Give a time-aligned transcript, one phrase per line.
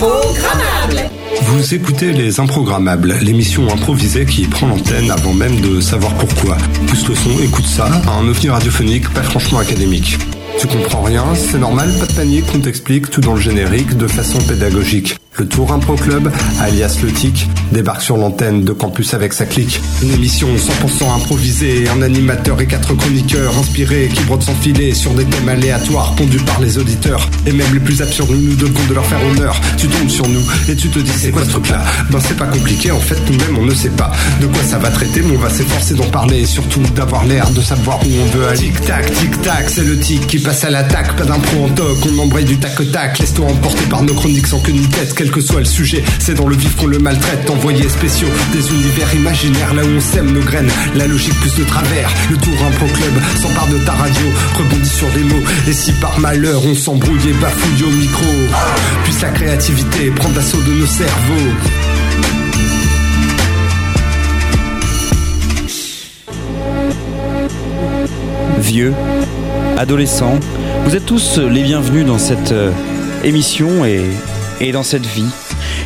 [0.00, 6.56] Vous écoutez Les Improgrammables, l'émission improvisée qui prend l'antenne avant même de savoir pourquoi.
[6.86, 10.16] Pousse le son, écoute ça, un ovni radiophonique pas franchement académique.
[10.60, 14.06] Tu comprends rien, c'est normal, pas de panique, on t'explique tout dans le générique de
[14.06, 15.16] façon pédagogique.
[15.38, 19.80] Le Tour Impro Club, alias Le Tic, débarque sur l'antenne de campus avec sa clique.
[20.02, 25.12] Une émission 100% improvisée, un animateur et quatre chroniqueurs inspirés qui brodent sans filet sur
[25.12, 27.30] des thèmes aléatoires pondus par les auditeurs.
[27.46, 29.60] Et même les plus absurdes, nous devons de leur faire honneur.
[29.76, 31.84] Tu tombes sur nous et tu te dis c'est quoi ce truc-là?
[32.10, 34.90] Ben c'est pas compliqué, en fait nous-mêmes on ne sait pas de quoi ça va
[34.90, 38.36] traiter, mais on va s'efforcer d'en parler et surtout d'avoir l'air de savoir où on
[38.36, 38.58] veut aller.
[38.58, 42.44] Tic-tac, tic-tac, c'est le tic qui passe à l'attaque, pas d'impro en toc, on embraye
[42.44, 45.66] du tac-tac, laisse-toi emporter par nos chroniques sans que ni tête, quel que soit le
[45.66, 49.88] sujet, c'est dans le vif qu'on le maltraite, envoyés spéciaux, des univers imaginaires, là où
[49.88, 53.78] on sème nos graines, la logique plus de travers, le tour impro club s'empare de
[53.84, 57.90] ta radio, rebondit sur des mots, et si par malheur on s'embrouille et bafouille au
[57.90, 58.26] micro,
[59.04, 61.54] puisse la créativité prendre l'assaut de nos cerveaux.
[68.58, 68.92] vieux,
[69.78, 70.38] adolescents,
[70.84, 72.70] vous êtes tous les bienvenus dans cette euh,
[73.24, 74.02] émission et,
[74.60, 75.28] et dans cette vie.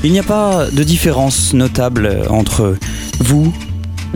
[0.04, 2.76] Il n'y a pas de différence notable entre
[3.18, 3.52] vous,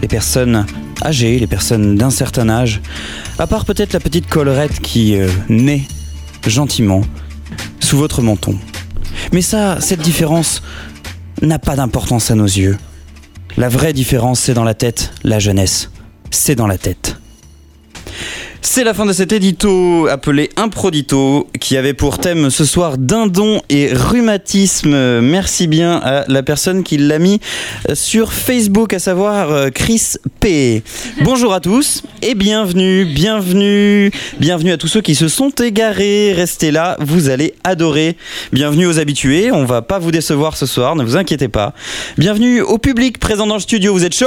[0.00, 0.66] les personnes
[1.02, 2.80] âgées, les personnes d'un certain âge,
[3.38, 5.82] à part peut-être la petite collerette qui euh, naît
[6.46, 7.02] gentiment
[7.80, 8.58] sous votre menton.
[9.32, 10.62] Mais ça, cette différence
[11.42, 12.78] n'a pas d'importance à nos yeux.
[13.56, 15.90] La vraie différence, c'est dans la tête, la jeunesse,
[16.30, 17.16] c'est dans la tête.
[18.68, 23.62] C'est la fin de cet édito appelé Improdito qui avait pour thème ce soir dindon
[23.70, 25.20] et rhumatisme.
[25.20, 27.40] Merci bien à la personne qui l'a mis
[27.94, 30.82] sur Facebook, à savoir euh, Chris P.
[31.22, 36.32] Bonjour à tous et bienvenue, bienvenue, bienvenue à tous ceux qui se sont égarés.
[36.34, 38.16] Restez là, vous allez adorer.
[38.52, 41.72] Bienvenue aux habitués, on va pas vous décevoir ce soir, ne vous inquiétez pas.
[42.18, 44.26] Bienvenue au public présent dans le studio, vous êtes chaud?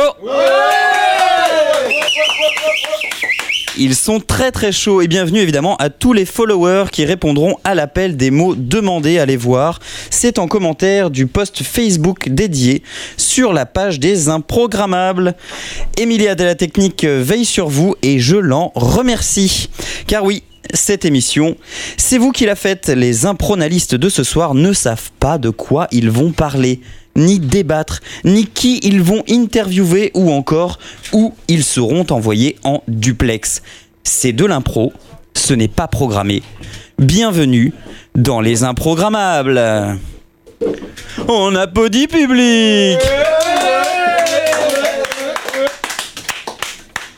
[3.82, 7.76] Ils sont très très chauds et bienvenue évidemment à tous les followers qui répondront à
[7.76, 9.20] l'appel des mots demandés.
[9.20, 9.80] Allez voir,
[10.10, 12.84] c'est en commentaire du post Facebook dédié
[13.16, 15.34] sur la page des improgrammables.
[15.98, 19.70] Emilia de la Technique veille sur vous et je l'en remercie.
[20.08, 21.56] Car oui, cette émission,
[21.96, 22.90] c'est vous qui la faites.
[22.90, 26.82] Les impronalistes de ce soir ne savent pas de quoi ils vont parler
[27.16, 30.80] ni débattre, ni qui ils vont interviewer ou encore
[31.14, 33.62] où ils seront envoyés en duplex.
[34.04, 34.94] C'est de l'impro,
[35.34, 36.42] ce n'est pas programmé.
[36.98, 37.74] Bienvenue
[38.16, 39.62] dans les improgrammables.
[41.28, 43.00] On applaudit public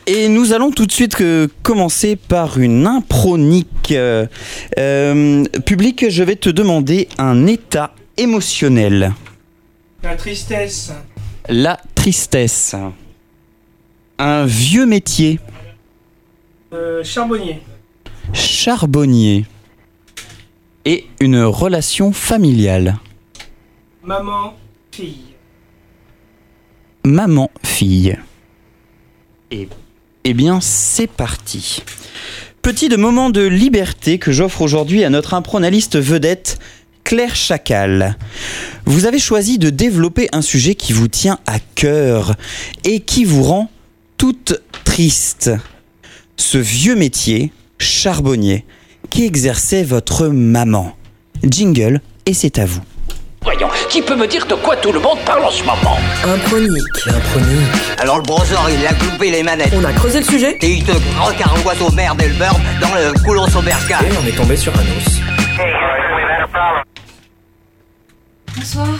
[0.06, 1.16] Et nous allons tout de suite
[1.62, 3.92] commencer par une impronique.
[3.92, 4.26] Euh,
[4.78, 9.12] euh, public, je vais te demander un état émotionnel.
[10.02, 10.92] La tristesse.
[11.48, 12.74] La tristesse.
[14.18, 15.38] Un vieux métier.
[16.72, 17.62] Euh, charbonnier.
[18.32, 19.46] Charbonnier.
[20.84, 22.98] Et une relation familiale.
[24.02, 24.54] Maman,
[24.90, 25.22] fille.
[27.04, 28.18] Maman-fille.
[29.52, 29.68] Et
[30.24, 31.84] eh bien, c'est parti.
[32.62, 36.58] Petit de moment de liberté que j'offre aujourd'hui à notre impronaliste vedette,
[37.12, 38.16] Claire Chacal.
[38.86, 42.36] Vous avez choisi de développer un sujet qui vous tient à cœur
[42.84, 43.70] et qui vous rend
[44.16, 45.50] toute triste.
[46.38, 48.64] Ce vieux métier, charbonnier,
[49.10, 50.96] qui exerçait votre maman.
[51.44, 52.80] Jingle, et c'est à vous.
[53.42, 55.98] Voyons, qui peut me dire de quoi tout le monde parle en ce moment?
[56.24, 57.08] Impronique.
[57.98, 59.74] Alors le browser, il a coupé les manettes.
[59.76, 62.34] On a creusé le sujet Et il te croque un boîte aux merde et le
[62.36, 64.02] beurre dans le coulon saubercal.
[64.06, 66.11] et on est tombé sur un os.
[68.56, 68.98] Bonsoir.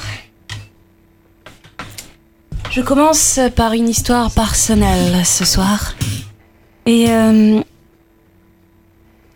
[2.71, 5.95] Je commence par une histoire personnelle ce soir.
[6.87, 7.61] Et euh,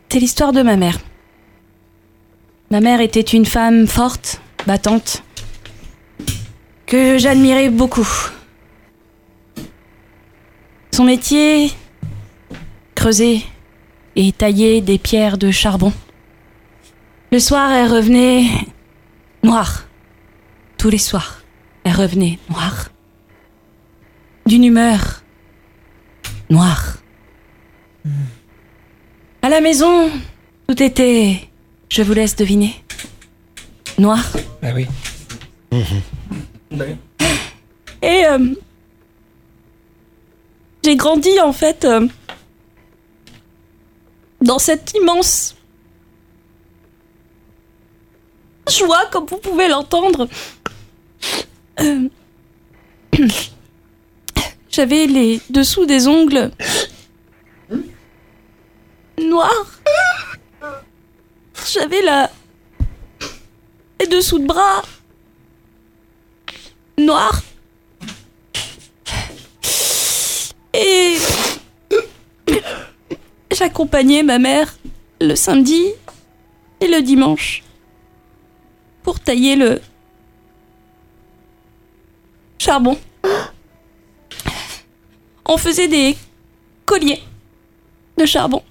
[0.08, 0.98] c'est l'histoire de ma mère.
[2.70, 5.22] Ma mère était une femme forte, battante,
[6.86, 8.08] que j'admirais beaucoup.
[10.92, 11.70] Son métier,
[12.94, 13.44] creuser
[14.16, 15.92] et tailler des pierres de charbon.
[17.32, 18.46] Le soir, elle revenait
[19.42, 19.85] noire.
[20.78, 21.42] Tous les soirs,
[21.84, 22.90] elle revenait noire.
[24.46, 25.22] D'une humeur
[26.50, 26.98] noire.
[29.42, 30.10] À la maison,
[30.68, 31.48] tout était,
[31.88, 32.74] je vous laisse deviner,
[33.98, 34.24] noir.
[34.62, 34.86] Ah oui.
[38.02, 38.54] Et euh,
[40.84, 42.06] j'ai grandi en fait euh,
[44.40, 45.55] dans cette immense
[48.68, 50.28] joie, comme vous pouvez l'entendre.
[51.80, 52.08] Euh,
[54.70, 56.50] J'avais les dessous des ongles
[59.18, 59.80] noirs.
[61.72, 62.30] J'avais la...
[64.00, 64.82] les dessous de bras
[66.98, 67.40] noirs.
[70.74, 71.16] Et
[73.50, 74.76] j'accompagnais ma mère
[75.22, 75.86] le samedi
[76.80, 77.62] et le dimanche
[79.06, 79.80] pour tailler le
[82.58, 82.98] charbon.
[85.44, 86.16] On faisait des
[86.84, 87.22] colliers
[88.18, 88.64] de charbon.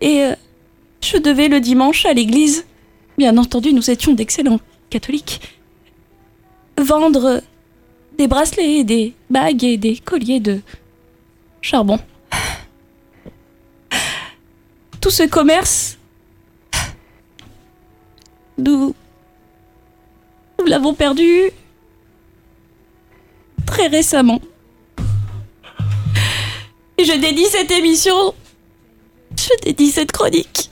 [0.00, 0.34] Et euh,
[1.02, 2.64] je devais le dimanche à l'église,
[3.18, 5.42] bien entendu nous étions d'excellents catholiques,
[6.78, 7.42] vendre
[8.16, 10.62] des bracelets, des bagues et des colliers de
[11.60, 11.98] charbon.
[15.02, 15.98] Tout ce commerce,
[18.56, 18.94] nous,
[20.64, 21.50] nous l'avons perdu.
[23.66, 24.40] Très récemment.
[26.96, 28.34] Et je dédie cette émission,
[29.36, 30.70] je dédie cette chronique.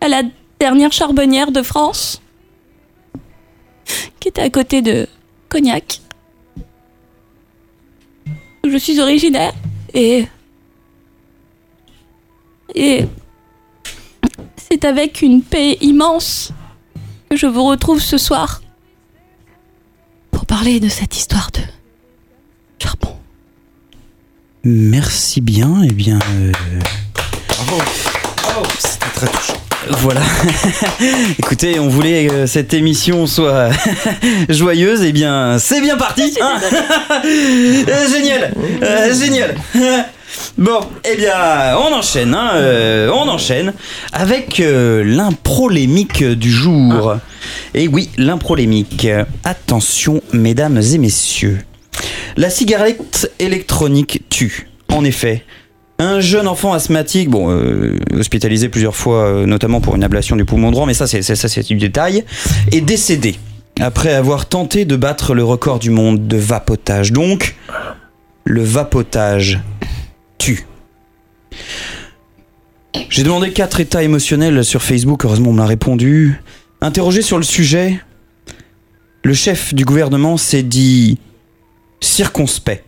[0.00, 0.22] À la
[0.58, 2.20] dernière charbonnière de France,
[4.18, 5.06] qui était à côté de
[5.48, 6.00] Cognac,
[8.64, 9.52] je suis originaire,
[9.94, 10.26] et
[12.74, 13.04] et
[14.56, 16.52] c'est avec une paix immense
[17.30, 18.60] que je vous retrouve ce soir
[20.32, 21.60] pour parler de cette histoire de
[22.82, 23.14] charbon.
[24.64, 26.18] Merci bien, et bien.
[26.32, 26.50] euh,
[28.80, 29.54] C'était très touchant.
[29.90, 30.22] Voilà.
[31.38, 33.70] Écoutez, on voulait que cette émission soit
[34.48, 36.36] joyeuse, et bien, c'est bien parti.
[36.42, 36.58] hein
[37.24, 39.54] Euh, génial, euh, génial.
[40.58, 43.72] Bon, eh bien, on enchaîne, hein, euh, on enchaîne
[44.12, 47.16] avec euh, l'improlémique du jour.
[47.74, 49.06] Et oui, l'improlémique.
[49.44, 51.58] Attention, mesdames et messieurs.
[52.36, 54.68] La cigarette électronique tue.
[54.88, 55.44] En effet,
[56.00, 60.46] un jeune enfant asthmatique, bon, euh, hospitalisé plusieurs fois, euh, notamment pour une ablation du
[60.46, 62.24] poumon droit, mais ça, c'est ça, c'est du détail,
[62.72, 63.36] est décédé
[63.80, 67.12] après avoir tenté de battre le record du monde de vapotage.
[67.12, 67.56] Donc,
[68.44, 69.60] le vapotage
[73.08, 76.40] J'ai demandé quatre états émotionnels sur Facebook, heureusement on me l'a répondu.
[76.80, 78.00] Interrogé sur le sujet,
[79.22, 81.18] le chef du gouvernement s'est dit
[82.00, 82.84] circonspect.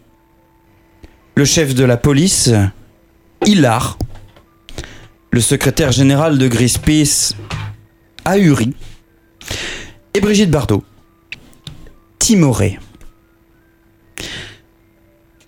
[1.34, 2.50] Le chef de la police,
[3.44, 3.98] hilar.
[5.30, 7.34] Le secrétaire général de Greenpeace,
[8.24, 8.74] ahuri.
[10.14, 10.84] Et Brigitte Bardot,
[12.18, 12.78] timorée.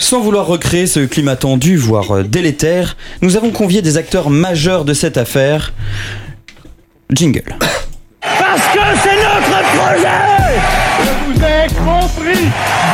[0.04, 4.84] Sans vouloir recréer ce climat tendu, voire euh, délétère, nous avons convié des acteurs majeurs
[4.84, 5.72] de cette affaire.
[7.10, 7.56] Jingle.
[8.20, 10.60] Parce que c'est notre projet
[11.00, 12.44] Je vous ai compris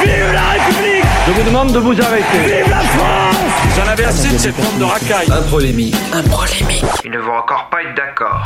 [0.05, 3.37] Vive la République Je vous demande de vous arrêter Vive la France
[3.77, 5.97] J'en avais assez de cette bande de racailles Un prolémique.
[7.05, 8.45] Ils ne vont encore pas être d'accord.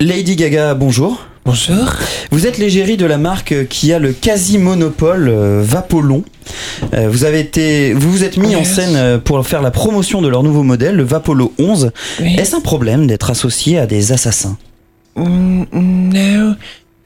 [0.00, 1.26] Lady Gaga, bonjour.
[1.48, 1.94] Bonjour.
[2.30, 6.22] Vous êtes l'égérie de la marque qui a le quasi-monopole euh, Vapolon.
[6.92, 10.20] Euh, vous avez été, vous vous êtes mis en scène euh, pour faire la promotion
[10.20, 11.90] de leur nouveau modèle, le Vapolo 11.
[12.20, 12.36] Oui.
[12.38, 14.58] Est-ce un problème d'être associé à des assassins?
[15.16, 16.54] Mm, no.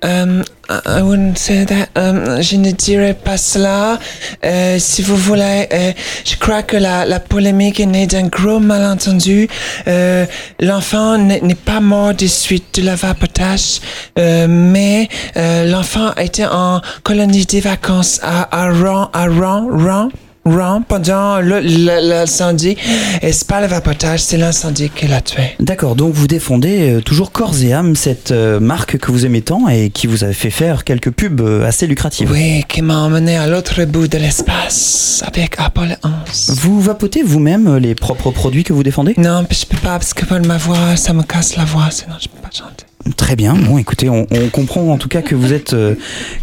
[0.04, 1.90] Um, I wouldn't say that.
[1.96, 3.98] Um, je ne dirais pas cela.
[4.44, 5.92] Euh, si vous voulez, euh,
[6.24, 9.48] je crois que la, la polémique est née d'un gros malentendu.
[9.86, 10.26] Euh,
[10.60, 13.80] L'enfant n'est pas mort des suites de la vapotage,
[14.16, 20.08] mais l'enfant était en colonie des vacances à, à Rouen, à Rouen, Rouen,
[20.44, 22.76] Rouen pendant l'incendie.
[23.22, 25.42] Et c'est pas le vapotage, c'est l'incendie qui l'a tué.
[25.60, 29.42] D'accord, donc vous défendez euh, toujours corps et âme cette euh, marque que vous aimez
[29.42, 32.30] tant et qui vous a fait faire quelques pubs euh, assez lucratives.
[32.32, 36.58] Oui, qui m'a emmené à l'autre bout de l'espace avec Apollo 11.
[36.60, 39.14] Vous vapotez vous-même les propres produits que vous défendez?
[39.18, 42.16] Non, je peux pas parce que pour ma voix, ça me casse la voix, sinon
[42.20, 42.84] je peux pas chanter.
[43.16, 43.54] Très bien.
[43.54, 45.94] Bon, écoutez, on, on comprend en tout cas que vous êtes euh,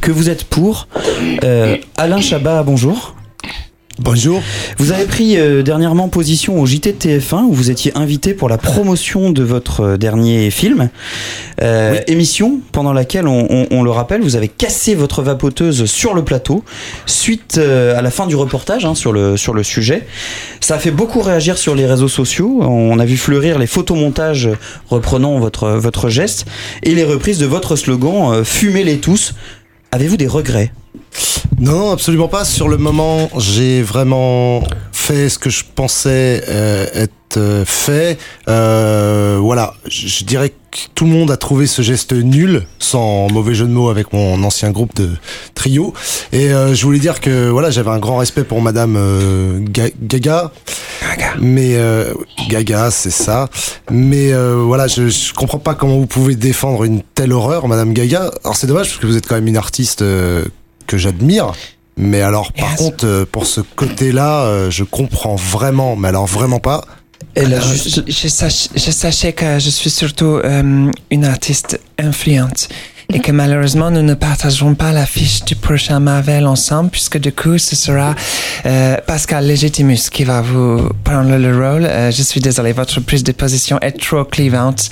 [0.02, 0.88] que vous êtes pour.
[1.44, 3.16] Euh, Alain Chabat, bonjour.
[4.02, 4.42] Bonjour.
[4.78, 8.48] Vous avez pris euh, dernièrement position au JT de TF1 où vous étiez invité pour
[8.48, 10.90] la promotion de votre euh, dernier film.
[11.62, 16.14] Euh, Émission pendant laquelle, on, on- on le rappelle, vous avez cassé votre vapoteuse sur
[16.14, 16.64] le plateau
[17.06, 20.08] suite euh, à la fin du reportage hein, sur, le, sur le sujet.
[20.62, 22.60] Ça a fait beaucoup réagir sur les réseaux sociaux.
[22.62, 24.48] On a vu fleurir les photomontages
[24.90, 26.46] reprenant votre, votre geste
[26.84, 29.34] et les reprises de votre slogan euh, Fumez-les tous.
[29.92, 30.72] Avez-vous des regrets?
[31.60, 32.46] Non, absolument pas.
[32.46, 38.18] Sur le moment, j'ai vraiment fait ce que je pensais euh, être euh, fait.
[38.48, 43.56] Euh, voilà, je, dirais que tout le monde a trouvé ce geste nul, sans mauvais
[43.56, 45.10] jeu de mots avec mon ancien groupe de
[45.54, 45.94] trio.
[46.32, 49.92] Et euh, je voulais dire que voilà, j'avais un grand respect pour Madame euh, Ga-
[50.02, 50.52] Gaga.
[51.40, 52.14] Mais euh,
[52.50, 53.50] Gaga, c'est ça.
[53.92, 57.94] Mais euh, voilà, je, je comprends pas comment vous pouvez défendre une telle horreur, Madame
[57.94, 58.32] Gaga.
[58.44, 60.46] Alors c'est dommage parce que vous êtes quand même une artiste euh,
[60.90, 61.48] que j'admire.
[61.98, 66.60] Mais alors, par contre, euh, pour ce côté-là, euh, je comprends vraiment, mais alors vraiment
[66.60, 66.80] pas.
[67.36, 72.70] Alors, Euh, je, je, sach- je sachais que je suis surtout euh, une artiste influente
[73.12, 77.58] et que malheureusement nous ne partagerons pas l'affiche du prochain Marvel ensemble puisque du coup
[77.58, 78.14] ce sera
[78.66, 81.86] euh, Pascal Legitimus qui va vous prendre le rôle.
[81.86, 84.90] Euh, je suis désolé, votre prise de position est trop clivante.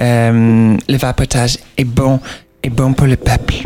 [0.00, 2.20] Euh, le vapotage est bon,
[2.62, 3.56] est bon pour le peuple.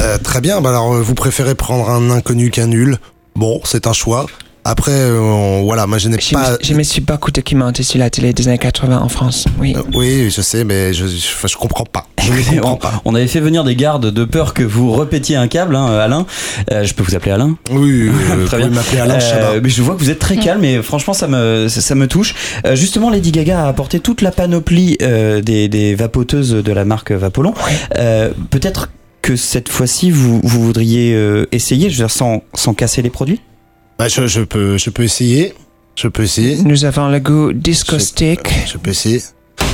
[0.00, 2.98] Euh, très bien, bah alors euh, vous préférez prendre un inconnu qu'un nul.
[3.36, 4.26] Bon, c'est un choix.
[4.62, 6.52] Après, euh, on- voilà, moi je n'ai Je, pas...
[6.52, 9.46] me, je me suis beaucoup documenté sur la télé des années 80 en France.
[9.58, 9.74] Oui.
[9.74, 12.06] Euh, oui, je sais, mais je, je, enfin, je comprends pas.
[12.22, 13.00] Je ne comprends on, pas.
[13.06, 16.26] on avait fait venir des gardes de peur que vous repétiez un câble, hein, Alain.
[16.72, 18.68] Euh, je peux vous appeler Alain Oui, vous Très bien.
[18.68, 19.60] m'appeler Alain Euh, Chabat.
[19.62, 22.06] mais je vois que vous êtes très calme et franchement ça me ça, ça me
[22.06, 22.34] touche.
[22.66, 26.84] Euh, justement, Lady Gaga a apporté toute la panoplie euh, des, des vapoteuses de la
[26.84, 27.54] marque Vapolon.
[27.96, 28.90] Euh, Peut-être
[29.22, 33.10] que cette fois-ci vous, vous voudriez euh, essayer, je veux dire sans, sans casser les
[33.10, 33.40] produits?
[33.98, 35.54] Bah, je, je peux, je peux essayer.
[35.96, 36.56] Je peux essayer.
[36.56, 38.40] Nous avons le goût discostick.
[38.66, 39.20] Je peux essayer.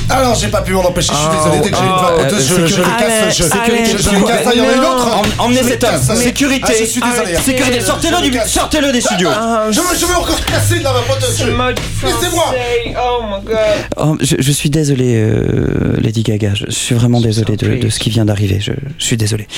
[0.08, 2.00] Alors, j'ai pas pu m'en empêcher, je suis Oh, désolé, dès que j'ai une oh,
[2.16, 2.96] vapoteuse, euh, je, je le sécurité.
[2.96, 5.84] casse, je, Allez, je, le casse, il y en a une autre Em- Emmenez cet
[5.84, 6.16] homme.
[6.16, 6.64] Sécurité.
[6.68, 7.36] Ah, je suis désolé.
[7.36, 7.80] Sécurité.
[7.80, 9.28] Sortez-le du, sortez-le des studios.
[9.32, 11.36] Ah, Je veux, je veux encore casser de la vapoteuse.
[11.38, 12.54] je- Laissez-moi
[12.98, 13.56] Oh my god.
[13.96, 16.52] Oh, je, je suis désolé, euh, Lady Gaga.
[16.54, 18.60] Je suis vraiment désolé de, ce qui vient d'arriver.
[18.60, 19.48] Je, suis désolé.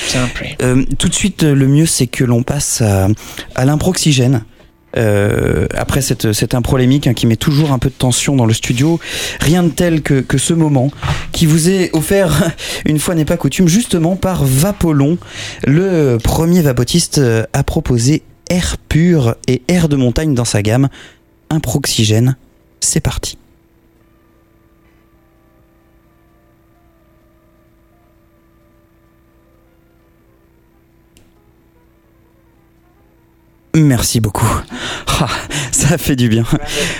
[0.63, 3.07] Euh, tout de suite, le mieux, c'est que l'on passe à,
[3.55, 4.43] à l'improxygène.
[4.97, 8.53] Euh, après cette, cette improlémique hein, qui met toujours un peu de tension dans le
[8.53, 8.99] studio,
[9.39, 10.91] rien de tel que, que ce moment
[11.31, 12.51] qui vous est offert,
[12.85, 15.17] une fois n'est pas coutume, justement par Vapolon.
[15.65, 20.89] Le premier vapotiste euh, a proposé air pur et air de montagne dans sa gamme.
[21.51, 22.35] Improxygène,
[22.79, 23.37] c'est parti.
[33.75, 34.47] Merci beaucoup.
[35.21, 35.27] Ah,
[35.71, 36.43] ça fait du bien.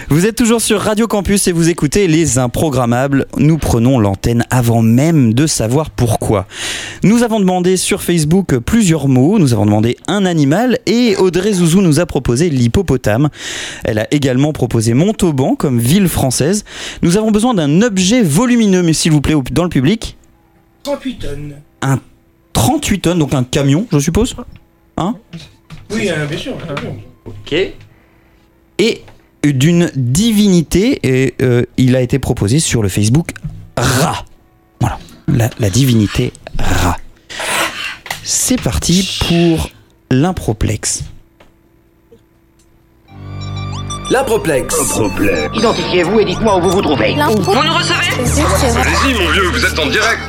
[0.10, 3.26] Vous êtes toujours sur Radio Campus et vous écoutez Les Improgrammables.
[3.38, 6.46] Nous prenons l'antenne avant même de savoir pourquoi.
[7.02, 11.82] Nous avons demandé sur Facebook plusieurs mots, nous avons demandé un animal et Audrey Zouzou
[11.82, 13.30] nous a proposé l'hippopotame.
[13.84, 16.66] Elle a également proposé Montauban comme ville française.
[17.02, 20.18] Nous avons besoin d'un objet volumineux, mais s'il vous plaît, dans le public.
[20.84, 21.54] 38 tonnes.
[21.82, 22.00] Un
[22.54, 24.36] 38 tonnes, donc un camion, je suppose
[24.98, 25.16] Hein?
[25.92, 26.56] Oui, euh, bien sûr.
[26.56, 26.94] bien sûr.
[27.26, 27.56] Ok.
[28.78, 29.04] Et
[29.44, 33.30] d'une divinité, et euh, il a été proposé sur le Facebook
[33.78, 34.26] Ra.
[34.82, 36.98] Voilà, la, la divinité Ra.
[38.24, 39.70] C'est parti pour
[40.12, 41.04] l'improplexe.
[44.12, 44.76] L'improplexe.
[45.54, 47.14] Identifiez-vous et dites-moi où vous vous trouvez.
[47.14, 48.82] Vous nous recevez?
[48.82, 50.20] Allez-y, mon vieux, vous êtes en direct.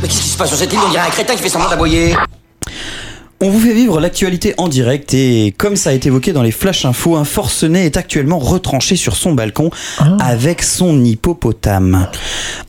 [0.00, 1.68] Mais qu'est-ce qui se passe sur cette île On dirait un crétin qui fait semblant
[1.68, 2.14] d'aboyer.
[3.44, 6.50] On vous fait vivre l'actualité en direct et comme ça a été évoqué dans les
[6.50, 9.68] flash infos, un forcené est actuellement retranché sur son balcon
[10.18, 12.08] avec son hippopotame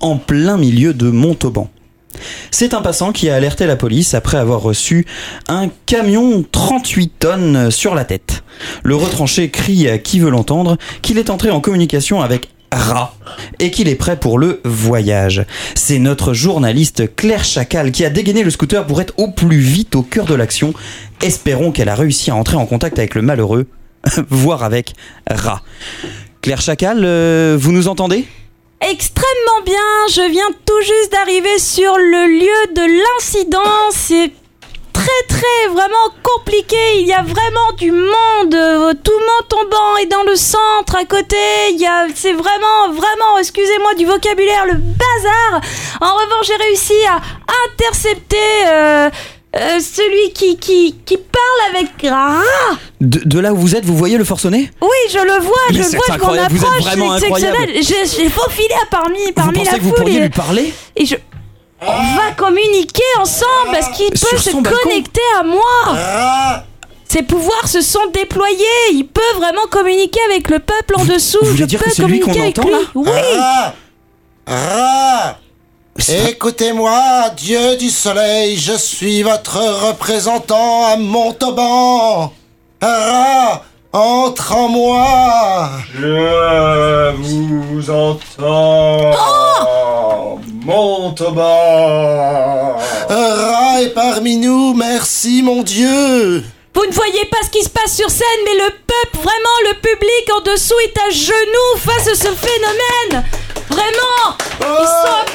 [0.02, 1.70] en plein milieu de Montauban.
[2.52, 5.06] C'est un passant qui a alerté la police après avoir reçu
[5.48, 8.44] un camion 38 tonnes sur la tête.
[8.84, 13.16] Le retranché crie à qui veut l'entendre qu'il est entré en communication avec Ra
[13.60, 15.46] et qu'il est prêt pour le voyage.
[15.76, 19.96] C'est notre journaliste Claire Chacal qui a dégainé le scooter pour être au plus vite
[19.96, 20.74] au cœur de l'action.
[21.24, 23.68] Espérons qu'elle a réussi à entrer en contact avec le malheureux,
[24.30, 24.94] voire avec
[25.30, 25.62] Ra.
[26.42, 28.26] Claire Chacal, euh, vous nous entendez?
[28.82, 29.74] Extrêmement bien,
[30.10, 33.90] je viens tout juste d'arriver sur le lieu de l'incident.
[33.92, 34.32] C'est
[35.28, 36.78] très très vraiment compliqué.
[37.00, 38.54] Il y a vraiment du monde.
[38.56, 41.38] Euh, Tout Montauban est dans le centre à côté.
[41.72, 45.62] Il y a, c'est vraiment vraiment, excusez-moi du vocabulaire, le bazar.
[46.02, 47.20] En revanche, j'ai réussi à
[47.70, 48.38] intercepter.
[48.68, 49.10] euh,
[49.58, 51.88] euh, celui qui, qui, qui parle avec
[53.00, 54.70] de, de là où vous êtes, vous voyez le forcené?
[54.82, 57.12] Oui, je le vois, Mais je le vois, je m'en incroyable, vous êtes approche, vraiment
[57.14, 57.72] incroyable.
[57.82, 59.98] J'ai faufilé à parmi, Vous parmi pensez la que vous foule.
[60.00, 60.74] pourriez et- lui parler?
[60.98, 61.16] et je.
[61.88, 66.64] On va communiquer ensemble parce qu'il peut se balcon connecter à moi.
[67.08, 68.66] Ses pouvoirs se sont déployés.
[68.92, 71.38] Il peut vraiment communiquer avec le peuple en dessous.
[71.42, 72.76] vous Je dire peux que c'est lui communiquer avec entend, lui.
[72.76, 73.38] là Oui.
[73.40, 73.74] Ah
[74.48, 75.38] Ah
[76.28, 77.00] Écoutez-moi,
[77.38, 82.34] Dieu du soleil, je suis votre représentant à Montauban.
[82.82, 83.62] Ah
[83.94, 85.70] entre en moi.
[85.94, 88.98] Je vous entends.
[89.12, 89.16] Monte
[90.66, 92.78] bas.
[93.10, 96.44] Ra est parmi nous, merci mon Dieu.
[96.74, 99.74] Vous ne voyez pas ce qui se passe sur scène, mais le peuple, vraiment, le
[99.76, 103.24] public en dessous est à genoux face à ce phénomène.
[103.70, 105.26] Vraiment, ils sont.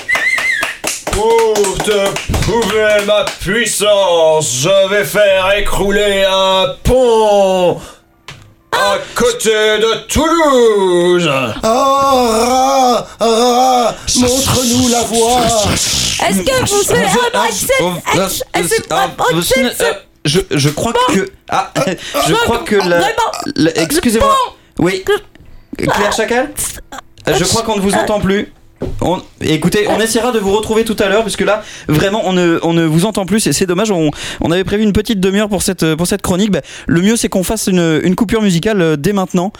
[1.13, 2.09] Pour te
[2.43, 7.81] prouver ma puissance, je vais faire écrouler un pont
[8.73, 11.31] à côté de Toulouse.
[11.62, 15.41] Oh, Ra, Ra, montre-nous la voie.
[16.29, 17.07] Est-ce que vous savez
[20.25, 21.31] je, je crois que.
[21.49, 21.73] Ah,
[22.29, 23.00] je crois que la.
[23.57, 24.37] la- Excusez-moi.
[24.79, 25.03] Oui.
[25.79, 26.50] Claire Chacal
[27.27, 28.53] Je crois qu'on ne vous entend plus.
[29.01, 32.59] On- écoutez, on essaiera de vous retrouver tout à l'heure, puisque là, vraiment, on ne,
[32.63, 33.91] on ne vous entend plus et c'est dommage.
[33.91, 34.11] On,
[34.51, 36.51] avait prévu une petite demi-heure pour cette, pour chronique.
[36.51, 39.53] Ben, le mieux, c'est qu'on fasse une, une coupure musicale euh, dès maintenant.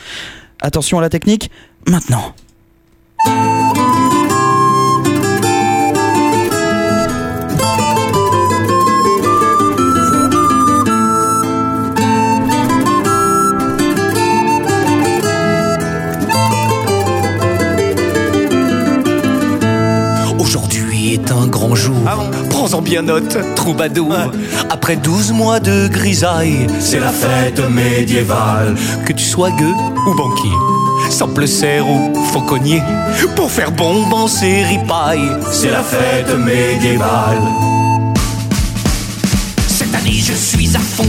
[0.62, 1.50] Attention à la technique,
[1.87, 2.35] maintenant.
[21.32, 21.96] Un grand jour.
[22.50, 24.14] Prends-en bien note, troubadour.
[24.68, 28.75] Après 12 mois de grisaille, c'est la fête médiévale.
[29.06, 29.75] Que tu sois gueux
[30.06, 30.50] ou banquier,
[31.10, 32.82] simple serre ou fauconnier,
[33.37, 37.42] pour faire bombancer ripaille, c'est la fête médiévale.
[39.66, 41.04] Cette année, je suis à fond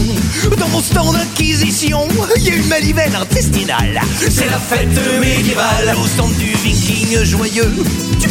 [0.58, 2.08] dans mon stand d'acquisition.
[2.36, 4.00] Il y a une malivelle intestinale.
[4.30, 4.88] C'est la fête
[5.20, 7.72] médiévale au stand du viking joyeux.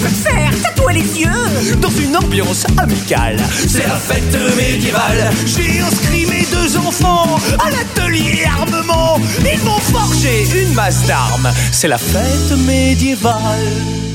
[0.09, 3.37] Faire tatouer les yeux dans une ambiance amicale.
[3.67, 5.31] C'est la fête médiévale.
[5.45, 9.19] J'ai inscrit mes deux enfants à l'atelier armement.
[9.39, 11.51] Ils vont forger une masse d'armes.
[11.71, 14.10] C'est la fête médiévale.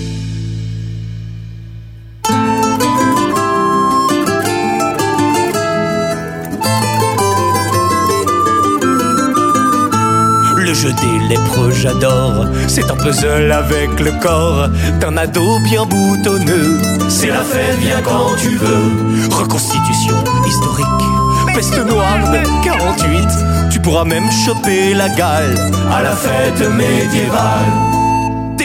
[10.87, 12.47] Jeu des lépreux, j'adore.
[12.69, 14.69] C'est un puzzle avec le corps
[15.01, 16.79] d'un ado bien boutonneux.
[17.09, 19.29] C'est la fête, viens quand tu veux.
[19.31, 20.87] Reconstitution historique.
[21.55, 23.29] Peste noire de 48.
[23.71, 25.55] Tu pourras même choper la gale
[25.91, 27.96] à la fête médiévale.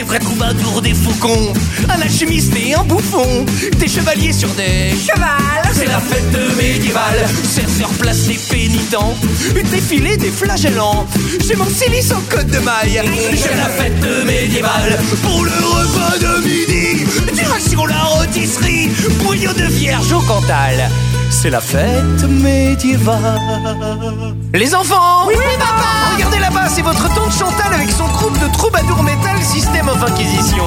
[0.02, 1.52] Des vrais troubadours, des faucons,
[1.88, 3.46] un alchimiste et un bouffon,
[3.78, 5.62] des chevaliers sur des chevals.
[5.72, 9.14] C'est la fête médiévale, serveur place des pénitents,
[9.54, 11.06] une défilée des flagellants.
[11.46, 13.00] J'ai mon silice en côte de maille.
[13.30, 17.04] J'ai la fête médiévale pour le repas de midi.
[17.32, 18.90] Direction la rôtisserie,
[19.22, 20.90] bouillon de vierge au Cantal.
[21.32, 23.16] C'est la fête médiévale.
[24.52, 29.02] Les enfants Oui, papa Regardez là-bas, c'est votre tante Chantal avec son groupe de troubadours
[29.02, 30.62] métal Système of Inquisition.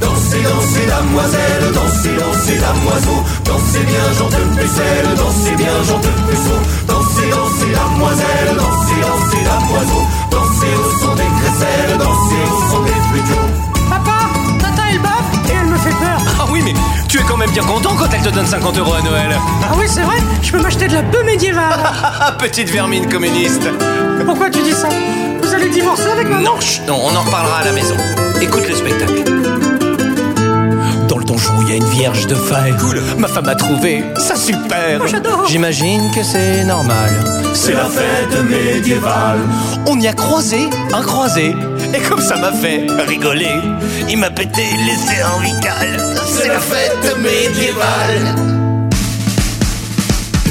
[0.00, 6.08] Dansez, dansez, damoiselle, dansez, dansez, damoiseau, dansez bien, Jean de Pucelle, dansez bien, Jean de
[6.28, 12.82] Puceau, dansez, dansez, damoiselle, dansez, dansez, damoiseau, dansez au son des crécelles, dansez au son
[12.82, 13.73] des flûteaux.
[13.88, 14.28] Papa,
[14.60, 16.20] Tata elle baffe et elle me fait peur.
[16.40, 16.74] Ah oui, mais
[17.08, 19.36] tu es quand même bien content quand elle te donne 50 euros à Noël.
[19.62, 21.80] Ah oui, c'est vrai, je peux m'acheter de la bœuf médiévale.
[22.38, 23.68] Petite vermine communiste.
[24.24, 24.88] Pourquoi tu dis ça?
[25.42, 27.96] Vous allez divorcer avec maman Non, chut, non, on en reparlera à la maison.
[28.40, 29.73] Écoute le spectacle.
[31.34, 32.76] Le donjon, il y a une vierge de fer.
[32.78, 33.02] Cool.
[33.18, 34.98] Ma femme a trouvé ça super.
[34.98, 35.44] Moi, j'adore.
[35.48, 37.10] J'imagine que c'est normal.
[37.54, 39.40] C'est la fête médiévale.
[39.86, 41.56] On y a croisé un croisé.
[41.92, 43.56] Et comme ça m'a fait rigoler,
[44.08, 46.14] il m'a pété les cervicales.
[46.24, 48.36] C'est la fête médiévale.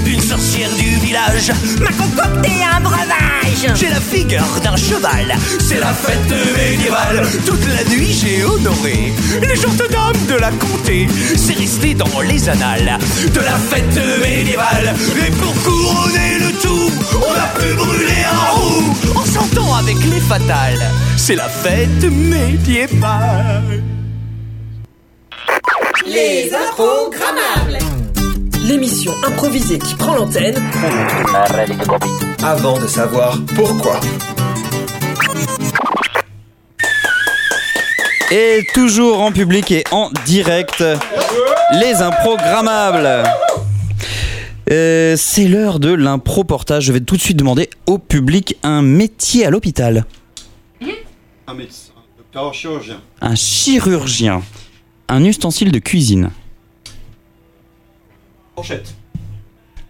[0.06, 0.83] Une sorcière du
[1.14, 3.72] m'a concocté un breuvage.
[3.76, 5.36] J'ai la figure d'un cheval.
[5.60, 7.28] C'est la fête médiévale.
[7.46, 11.08] Toute la nuit, j'ai honoré les gentilshommes de la comté.
[11.36, 12.98] C'est resté dans les annales
[13.32, 14.96] de la fête médiévale.
[15.28, 20.20] Et pour couronner le tout, on a pu brûler un roux en chantant avec les
[20.20, 20.92] fatales.
[21.18, 23.84] C'est la fête médiévale.
[26.08, 27.93] Les improgrammables.
[28.64, 30.56] L'émission improvisée qui prend l'antenne.
[32.42, 34.00] Avant de savoir pourquoi.
[38.32, 40.84] Et toujours en public et en direct,
[41.74, 43.24] les improgrammables.
[44.72, 46.86] Euh, c'est l'heure de l'impro-portage.
[46.86, 50.06] Je vais tout de suite demander au public un métier à l'hôpital.
[51.48, 53.02] Un médecin, un docteur chirurgien.
[53.20, 54.42] Un chirurgien.
[55.10, 56.32] Un ustensile de cuisine.
[58.56, 58.94] Fourchette.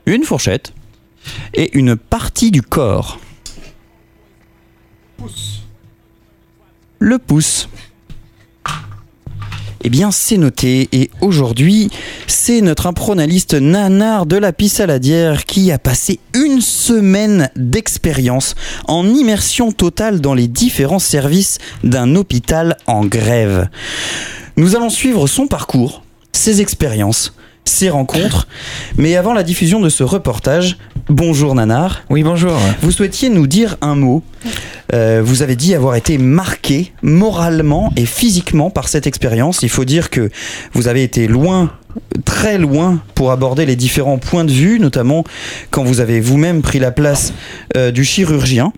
[0.06, 0.74] Une fourchette.
[1.54, 3.20] Et une partie du corps.
[7.00, 7.70] Le pouce.
[9.86, 10.88] Eh bien, c'est noté.
[10.94, 11.90] Et aujourd'hui,
[12.28, 18.56] c'est notre impronaliste nanar de la Pissaladière qui a passé une semaine d'expérience
[18.88, 23.68] en immersion totale dans les différents services d'un hôpital en grève.
[24.56, 27.34] Nous allons suivre son parcours, ses expériences,
[27.66, 28.48] ses rencontres.
[28.98, 30.78] Mais avant la diffusion de ce reportage,
[31.10, 32.02] bonjour Nanar.
[32.10, 32.54] Oui, bonjour.
[32.82, 34.24] Vous souhaitiez nous dire un mot.
[34.94, 39.60] Euh, vous avez dit avoir été marqué moralement et physiquement par cette expérience.
[39.64, 40.30] Il faut dire que
[40.74, 41.72] vous avez été loin
[42.26, 45.24] très loin pour aborder les différents points de vue, notamment
[45.70, 47.34] quand vous avez vous-même pris la place
[47.78, 48.74] euh, du chirurgien.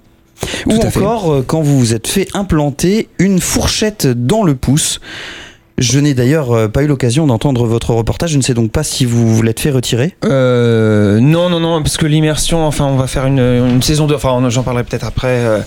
[0.65, 4.99] Ou encore euh, quand vous vous êtes fait implanter une fourchette dans le pouce.
[5.77, 8.31] Je n'ai d'ailleurs euh, pas eu l'occasion d'entendre votre reportage.
[8.31, 10.15] Je ne sais donc pas si vous vous l'êtes fait retirer.
[10.23, 14.15] Euh, non, non, non, parce que l'immersion, enfin, on va faire une, une saison 2,
[14.15, 15.27] enfin, j'en parlerai peut-être après.
[15.27, 15.59] euh,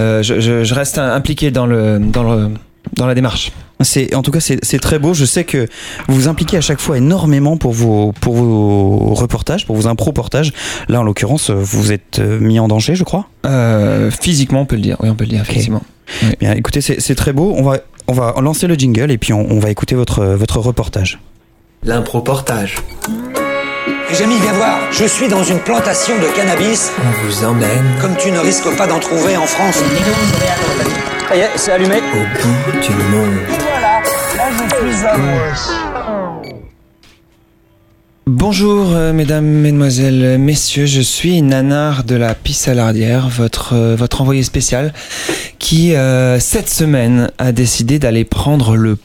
[0.00, 2.48] euh, je, je- je reste impliqué dans, le, dans, le,
[2.96, 3.52] dans la démarche.
[3.82, 5.14] C'est, en tout cas, c'est très beau.
[5.14, 5.66] Je sais que
[6.08, 10.52] vous vous impliquez à chaque fois énormément pour vos, pour vos reportages, pour vos impro-portages.
[10.88, 13.26] Là, en l'occurrence, vous vous êtes euh, mis en danger, je crois.
[13.46, 14.96] Euh, physiquement, on peut le dire.
[15.02, 15.82] Oui, on peut le dire, effectivement.
[16.40, 17.54] Bien, écoutez, c'est très beau.
[17.56, 17.78] On va,
[18.10, 21.20] on va lancer le jingle et puis on, on va écouter votre, votre reportage.
[21.84, 22.76] L'impro-portage.
[24.12, 24.78] Jamy, viens voir.
[24.90, 26.90] Je suis dans une plantation de cannabis.
[26.98, 29.76] On vous emmène Comme tu ne risques pas d'en trouver en France.
[31.28, 31.98] Ça y est, c'est allumé.
[31.98, 33.36] Au bout du monde.
[33.48, 36.49] Voilà, là je suis amoureux.
[38.26, 44.42] Bonjour euh, mesdames, mesdemoiselles, messieurs, je suis Nanar de la Pissalardière, votre, euh, votre envoyé
[44.42, 44.92] spécial
[45.58, 48.96] qui euh, cette semaine a décidé d'aller prendre le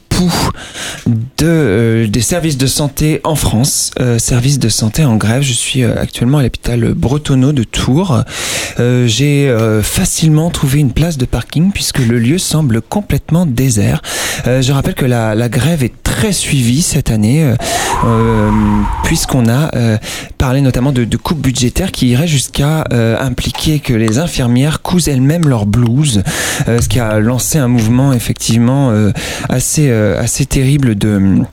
[1.05, 5.41] de, euh, des services de santé en France, euh, services de santé en grève.
[5.41, 8.23] Je suis euh, actuellement à l'hôpital Bretonneau de Tours.
[8.77, 14.01] J'ai facilement trouvé une place de parking puisque le lieu semble complètement désert.
[14.45, 17.53] Je rappelle que la, grève est très suivie cette année
[19.03, 19.71] puisqu'on a
[20.37, 22.83] parlé notamment de, de coupes budgétaires qui iraient jusqu'à
[23.21, 26.23] impliquer que les infirmières cousent elles-mêmes leur blouse,
[26.67, 28.93] ce qui a lancé un mouvement effectivement
[29.47, 31.43] assez assez terrible de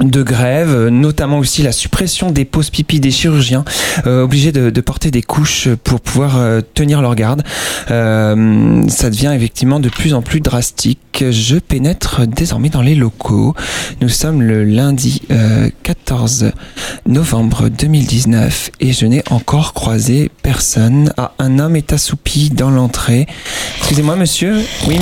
[0.00, 3.64] de grève, euh, notamment aussi la suppression des pauses pipi des chirurgiens,
[4.06, 7.42] euh, obligés de, porter des couches pour pouvoir euh, tenir leur garde.
[7.90, 10.98] Euh, ça devient effectivement de plus en plus drastique.
[11.30, 13.54] Je pénètre désormais dans les locaux.
[14.00, 16.52] Nous sommes le lundi euh, 14
[17.06, 21.12] novembre 2019 et je n'ai encore croisé personne.
[21.16, 23.26] Ah, un homme est assoupi dans l'entrée.
[23.78, 24.56] Excusez-moi, monsieur.
[24.88, 24.98] Oui.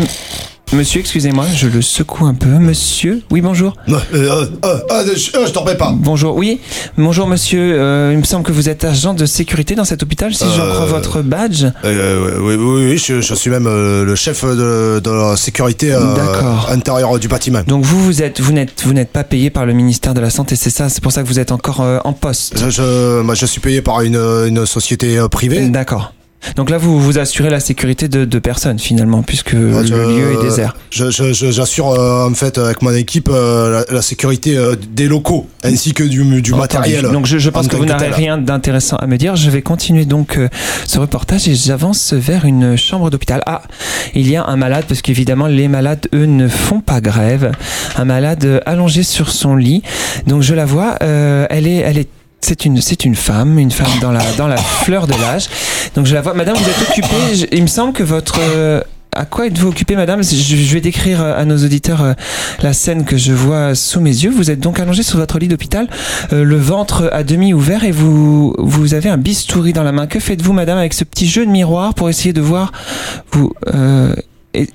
[0.72, 2.48] Monsieur, excusez-moi, je le secoue un peu.
[2.48, 3.74] Monsieur, oui, bonjour.
[3.88, 5.92] Euh, euh, euh, je, je t'en remets pas.
[5.96, 6.60] Bonjour, oui.
[6.96, 8.12] Bonjour, monsieur.
[8.12, 10.86] Il me semble que vous êtes agent de sécurité dans cet hôpital, si j'en crois
[10.86, 11.64] votre badge.
[11.82, 11.90] Oui,
[12.40, 15.92] oui, oui, je, je suis même le chef de, de la sécurité
[16.68, 17.62] intérieure du bâtiment.
[17.66, 20.30] Donc vous, vous êtes, vous n'êtes, vous n'êtes pas payé par le ministère de la
[20.30, 20.88] Santé, c'est ça?
[20.88, 22.56] C'est pour ça que vous êtes encore en poste.
[22.56, 25.68] Je, je, moi, je suis payé par une, une société privée.
[25.68, 26.12] D'accord.
[26.56, 30.42] Donc là, vous vous assurez la sécurité de, de personnes finalement, puisque le lieu est
[30.42, 30.76] désert.
[30.90, 35.92] J'assure euh, en fait avec mon équipe euh, la, la sécurité euh, des locaux ainsi
[35.92, 37.02] que du, du matériel.
[37.10, 39.36] Donc je, je en pense que vous n'avez rien d'intéressant à me dire.
[39.36, 40.38] Je vais continuer donc
[40.86, 43.42] ce reportage et j'avance vers une chambre d'hôpital.
[43.46, 43.62] Ah,
[44.14, 47.52] il y a un malade parce qu'évidemment les malades eux ne font pas grève.
[47.96, 49.82] Un malade allongé sur son lit.
[50.26, 50.96] Donc je la vois.
[51.00, 52.08] elle est, elle est
[52.40, 55.44] c'est une, c'est une femme, une femme dans la, dans la fleur de l'âge.
[55.94, 56.34] Donc je la vois.
[56.34, 57.34] Madame, vous êtes occupée.
[57.34, 58.80] Je- il me semble que votre, euh,
[59.12, 60.22] à quoi êtes-vous occupée, madame?
[60.22, 62.12] Je, je vais décrire euh, à nos auditeurs euh,
[62.62, 64.30] la scène que je vois sous mes yeux.
[64.30, 65.88] Vous êtes donc allongée sur votre lit d'hôpital,
[66.32, 70.06] euh, le ventre à demi ouvert et vous, vous avez un bistouri dans la main.
[70.06, 72.72] Que faites-vous, madame, avec ce petit jeu de miroir pour essayer de voir
[73.32, 74.14] vous euh,
[74.54, 74.68] et-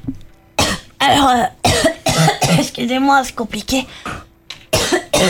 [0.99, 1.69] Alors, euh,
[2.59, 3.85] excusez-moi, c'est compliqué.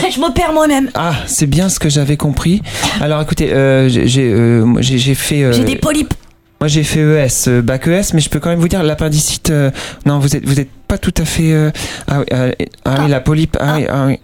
[0.14, 0.90] je m'opère moi-même.
[0.94, 2.62] Ah, c'est bien ce que j'avais compris.
[3.00, 5.42] Alors, écoutez, euh, j'ai euh, j'ai- fait.
[5.44, 6.14] euh, J'ai des polypes.
[6.58, 9.50] Moi j'ai fait ES, euh, bac ES, mais je peux quand même vous dire l'appendicite.
[9.50, 9.70] euh,
[10.06, 11.52] non, vous êtes vous êtes pas tout à fait.
[12.08, 12.26] ah, oui,
[12.86, 13.58] ah oui, la polype.
[13.60, 14.18] Ah, oui, ah oui.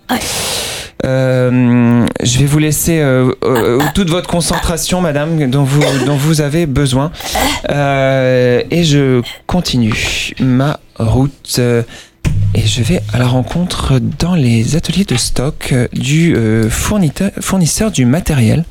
[1.04, 6.40] Euh, je vais vous laisser euh, euh, toute votre concentration, madame, dont vous dont vous
[6.40, 7.10] avez besoin,
[7.68, 11.60] et je continue ma route.
[12.54, 17.90] Et je vais à la rencontre dans les ateliers de stock euh, du euh, fournisseur,
[17.90, 18.64] du matériel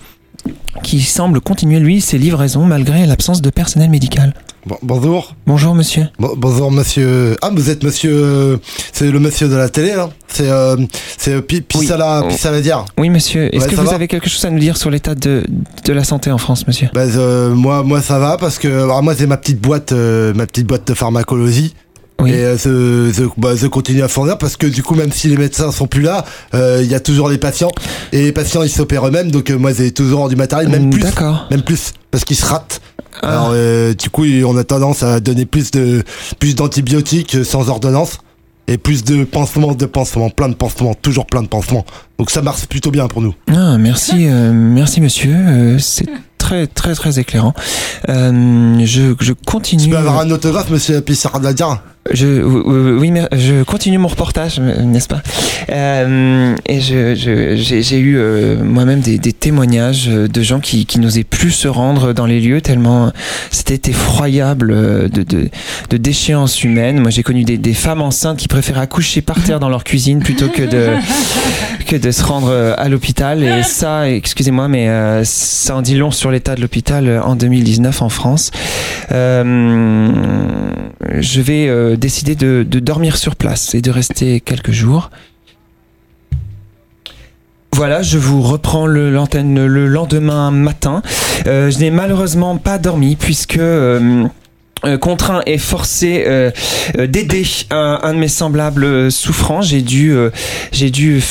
[0.83, 4.33] qui semble continuer lui ses livraisons malgré l'absence de personnel médical.
[4.65, 5.35] Bon- bonjour.
[5.47, 6.07] Bonjour, monsieur.
[6.19, 7.35] Bon- bonjour, monsieur.
[7.41, 8.11] Ah, vous êtes monsieur.
[8.13, 8.57] euh,
[8.93, 10.77] c'est le monsieur de la télé, là C'est euh,
[11.17, 12.85] c'est euh, Pi- Pissala, Pissala Diar.
[12.99, 13.53] Oui, monsieur.
[13.55, 15.43] Est-ce Ouais, que vous avez quelque chose à nous dire sur l'état de,
[15.85, 16.89] de la santé en France, monsieur?
[16.93, 20.31] Bah, euh, moi, moi, ça va parce que alors, moi, c'est ma petite boîte, euh,
[20.35, 21.73] ma petite boîte de pharmacologie.
[22.27, 25.71] Et euh, je, bah, continue à fournir parce que du coup, même si les médecins
[25.71, 27.71] sont plus là, euh, il y a toujours les patients
[28.12, 29.31] et les patients ils s'opèrent eux-mêmes.
[29.31, 31.03] Donc euh, moi, j'ai toujours du matériel, même plus,
[31.49, 32.81] même plus, parce qu'ils se ratent.
[33.21, 36.03] Alors euh, du coup, on a tendance à donner plus de
[36.39, 38.17] plus d'antibiotiques euh, sans ordonnance
[38.67, 41.86] et plus de pansements, de pansements, plein de pansements, toujours plein de pansements.
[42.17, 43.36] Donc ça marche plutôt bien pour nous.
[43.53, 45.34] Ah, merci, euh, merci, monsieur.
[45.36, 46.07] Euh, C'est
[46.38, 47.53] très, très, très éclairant.
[48.10, 49.84] Euh, je, je continue.
[49.84, 51.81] Tu peux avoir un autographe, monsieur Pissardadia?
[52.11, 55.21] Je, oui, mais je continue mon reportage, n'est-ce pas?
[55.69, 60.59] Euh, Et je, je- j'ai, j'ai eu euh, moi-même des, des témoignages euh, de gens
[60.59, 63.11] qui, qui n'osaient plus se rendre dans les lieux tellement
[63.51, 65.49] c'était effroyable de, de,
[65.91, 66.99] de déchéance humaine.
[66.99, 70.19] Moi, j'ai connu des, des femmes enceintes qui préféraient accoucher par terre dans leur cuisine
[70.23, 70.87] plutôt que de
[71.87, 73.43] que de se rendre à l'hôpital.
[73.43, 78.01] Et ça, excusez-moi, mais euh, ça en dit long sur l'état de l'hôpital en 2019
[78.01, 78.49] en France.
[81.19, 85.10] Je vais euh, décider de, dormir sur place et de rester quelques jours.
[87.73, 91.01] Voilà, je vous reprends l'antenne le lendemain matin.
[91.47, 94.25] Euh, je n'ai malheureusement pas dormi puisque euh,
[94.86, 96.25] euh, contraint et forcé
[96.97, 100.13] d'aider un, de mes semblables souffrants, j'ai dû
[100.71, 101.21] j'ai dû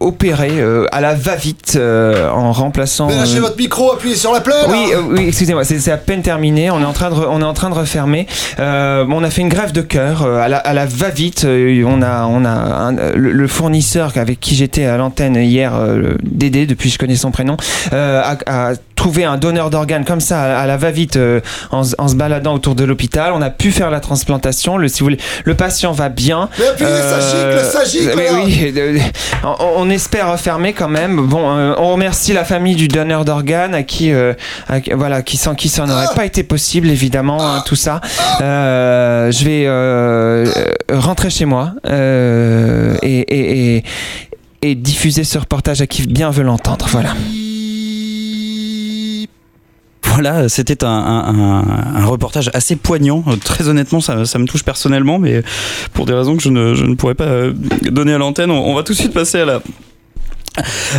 [0.00, 3.06] opérer euh, à la va-vite euh, en remplaçant.
[3.06, 4.54] Mais lâchez euh, votre micro, appuyez sur la plaie.
[4.68, 6.70] oui, euh, oui, excusez-moi, c'est à peine terminé.
[6.70, 8.26] On est en train de, re- on est en train de refermer.
[8.58, 11.44] Euh, on a fait une grève de cœur euh, à la, à la va-vite.
[11.44, 15.74] euh, on a, on a un- le, le fournisseur avec qui j'étais à l'antenne hier,
[15.74, 17.56] euh, Dédé, depuis je connais son prénom,
[17.92, 21.84] euh, a, a trouvé un donneur d'organes comme ça à, à la va-vite euh, en,
[21.84, 23.32] se- en se baladant autour de l'hôpital.
[23.34, 24.76] On a pu faire la transplantation.
[24.76, 26.48] Le, si vous voulez, le patient va bien.
[26.58, 28.44] Mais appuyez le sagique, le sagique, mais voilà.
[28.44, 29.00] oui,
[29.76, 31.26] on, on espère refermer quand même.
[31.26, 34.34] Bon, euh, on remercie la famille du donneur d'organes à qui, euh,
[34.94, 38.00] voilà, qui sans qui ça n'aurait pas été possible évidemment hein, tout ça.
[38.40, 41.72] Euh, je vais rentrer chez moi
[43.02, 43.84] et,
[44.62, 46.86] et diffuser ce reportage à qui bien veut l'entendre.
[46.90, 47.10] Voilà.
[50.16, 53.22] Voilà, c'était un, reportage assez poignant.
[53.28, 55.42] Euh, Très honnêtement, ça, me touche personnellement, mais
[55.92, 57.52] pour des raisons que je ne, pourrais pas euh,
[57.82, 59.62] donner à l'antenne, on va tout de suite passer à la.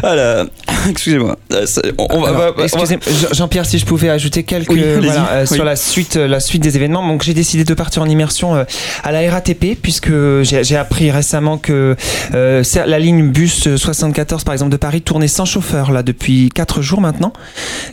[0.03, 0.45] À la...
[0.89, 1.37] Excusez-moi.
[1.51, 1.65] Euh,
[1.97, 2.99] On, va- Alors, excusez-
[3.33, 5.05] Jean-Pierre, si je pouvais ajouter quelques Oui, allez-y.
[5.05, 5.55] voilà, euh, Oui.
[5.55, 7.05] sur la suite, euh, la suite des événements.
[7.07, 8.63] Donc, j'ai décidé de partir en immersion euh,
[9.03, 10.11] à la RATP puisque
[10.43, 11.95] j'ai appris récemment que
[12.33, 16.81] euh, la ligne bus 74 par exemple de Paris tournait sans chauffeur là depuis 4
[16.81, 17.33] jours maintenant,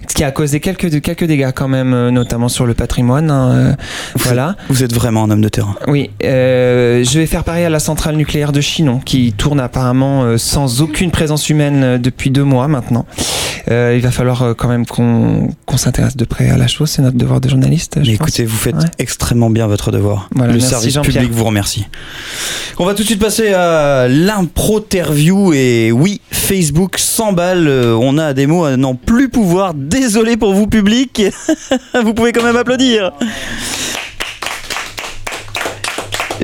[0.08, 3.30] ce qui a causé quelques quelques dégâts quand même, notamment sur le patrimoine.
[3.30, 3.72] hein, euh,
[4.16, 4.56] voilà.
[4.68, 5.74] Vous êtes vraiment un homme de terrain.
[5.88, 10.80] Oui, je vais faire pareil à la centrale nucléaire de Chinon, qui tourne apparemment sans
[10.82, 13.06] aucune présence humaine euh, depuis deux mois maintenant.
[13.70, 17.00] Euh, il va falloir euh, quand même qu'on s'intéresse de près à la chose, c'est
[17.00, 17.98] notre devoir de journaliste.
[18.02, 18.28] je Mais pense.
[18.28, 18.82] écoutez, vous faites Ouais.
[18.98, 20.28] extrêmement bien votre devoir.
[20.34, 21.86] Voilà, le service public vous remercie.
[22.78, 27.66] On va tout de suite passer à l'impro-terview et oui, Facebook s'emballe.
[27.68, 29.72] On a des mots à n'en plus pouvoir.
[29.74, 31.22] Désolé pour vous, public.
[32.04, 33.12] vous pouvez quand même applaudir.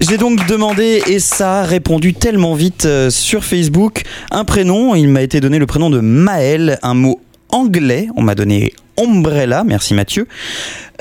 [0.01, 4.95] J'ai donc demandé et ça a répondu tellement vite euh, sur Facebook un prénom.
[4.95, 8.09] Il m'a été donné le prénom de Maël, un mot anglais.
[8.17, 10.27] On m'a donné Ombrella, merci Mathieu.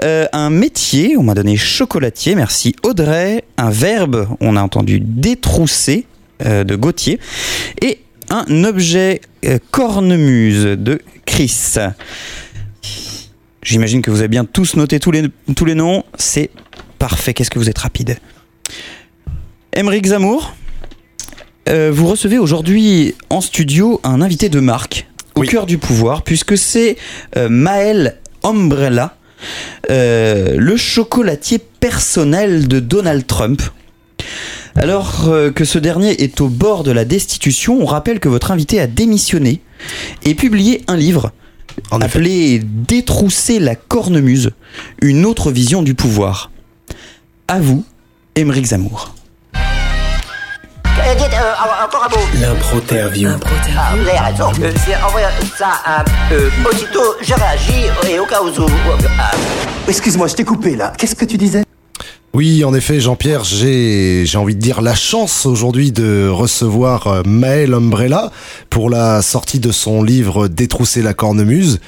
[0.04, 3.46] Euh, un métier, on m'a donné chocolatier, merci Audrey.
[3.58, 6.06] Un verbe, on a entendu détrousser
[6.46, 7.22] euh, de Gauthier.
[7.82, 9.22] Et un objet
[9.72, 11.76] cornemuse de Chris.
[13.64, 15.24] J'imagine que vous avez bien tous noté tous les,
[15.56, 16.04] tous les noms.
[16.16, 16.50] C'est
[17.00, 17.34] parfait.
[17.34, 18.18] Qu'est-ce que vous êtes rapide?
[19.74, 20.54] Émeric Zamour,
[21.70, 26.58] euh, vous recevez aujourd'hui en studio un invité de marque au cœur du pouvoir, puisque
[26.58, 26.98] c'est
[27.38, 29.16] euh, Maël Umbrella,
[29.90, 33.62] euh, le chocolatier personnel de Donald Trump.
[34.76, 38.80] Alors que ce dernier est au bord de la destitution, on rappelle que votre invité
[38.80, 39.62] a démissionné
[40.24, 41.32] et publié un livre
[41.92, 44.52] appelé Détrousser la cornemuse,
[45.02, 46.52] une autre vision du pouvoir.
[47.48, 47.84] À vous,
[48.36, 49.14] Émeric Zamour.
[49.56, 52.40] Euh, dites, euh.
[52.42, 53.30] L'impro-terview.
[53.78, 54.52] Ah, vous avez raison.
[54.62, 54.72] Euh,
[55.58, 56.04] ça à...
[56.32, 58.52] Euh, aussitôt, je réagis et au cas où...
[58.52, 58.68] vous-
[59.20, 59.32] ah.
[59.88, 60.94] Excuse-moi, je t'ai coupé là.
[60.98, 61.64] Qu'est-ce que tu disais?
[62.34, 67.22] Oui, en effet, Jean-Pierre, j'ai j'ai envie de dire la chance aujourd'hui de recevoir euh,
[67.26, 68.32] Maël Umbrella
[68.70, 71.80] pour la sortie de son livre Détrousser la cornemuse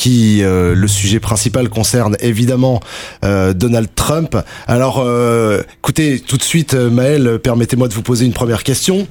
[0.00, 2.80] qui euh, le sujet principal concerne évidemment
[3.22, 4.34] euh, Donald Trump.
[4.66, 9.06] Alors, euh, écoutez, tout de suite, Maël, permettez-moi de vous poser une première question.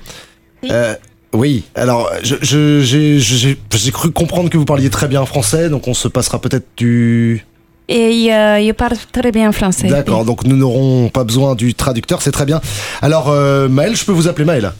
[1.31, 6.41] Oui, alors j'ai cru comprendre que vous parliez très bien français, donc on se passera
[6.41, 7.45] peut-être du...
[7.87, 9.89] Et euh, je parle très bien français.
[9.89, 12.61] D'accord, donc nous n'aurons pas besoin du traducteur, c'est très bien.
[13.03, 14.73] Alors euh, Maël, je peux vous appeler Maël?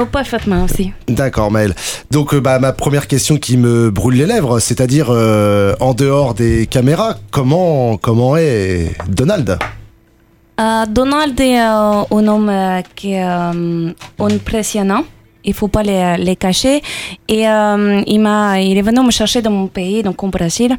[0.00, 0.92] Oh, parfaitement aussi.
[1.08, 1.74] D'accord Maël.
[2.12, 6.34] Donc euh, bah, ma première question qui me brûle les lèvres, c'est-à-dire euh, en dehors
[6.34, 9.58] des caméras, comment, comment est Donald?
[10.60, 13.26] Euh, Donald est euh, un homme qui est
[14.20, 15.04] impressionnant.
[15.44, 16.80] Il faut pas les, les cacher.
[17.26, 20.76] Et il, m'a, il est venu me chercher dans mon pays, donc au Brésil.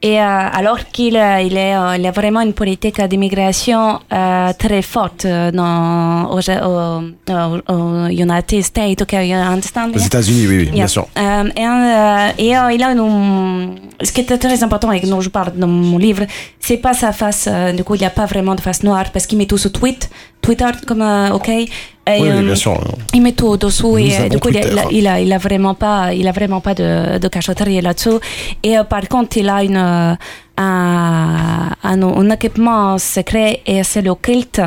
[0.00, 0.24] Et euh,
[0.60, 5.26] alors qu'il euh, il est, euh, il a vraiment une politique d'immigration euh, très forte
[5.26, 9.90] dans, aux, aux, aux- United States, okay, you understand?
[9.96, 11.06] Aux États-Unis, oui, oui, bien sûr.
[11.18, 15.20] Euh, et euh, et, euh, il a une- ce qui est très important et dont
[15.20, 16.24] je parle dans mon livre,
[16.60, 17.48] c'est pas sa face.
[17.50, 19.58] euh, du coup, il n'y a pas vraiment de face noire parce qu'il met tout
[19.58, 20.08] sur tweet,
[20.40, 21.48] Twitter comme euh, ok.
[21.48, 21.66] Et,
[22.08, 22.80] oui, oui, euh, bien sûr.
[23.12, 24.86] il met tout dessous et du coup il a, Twitter.
[24.92, 28.18] il, a, il, vraiment pas il a vraiment pas de, de cachotterie là-dessous
[28.62, 30.16] et euh, par contre il a une un,
[30.56, 34.58] un, un équipement secret et c'est le kilt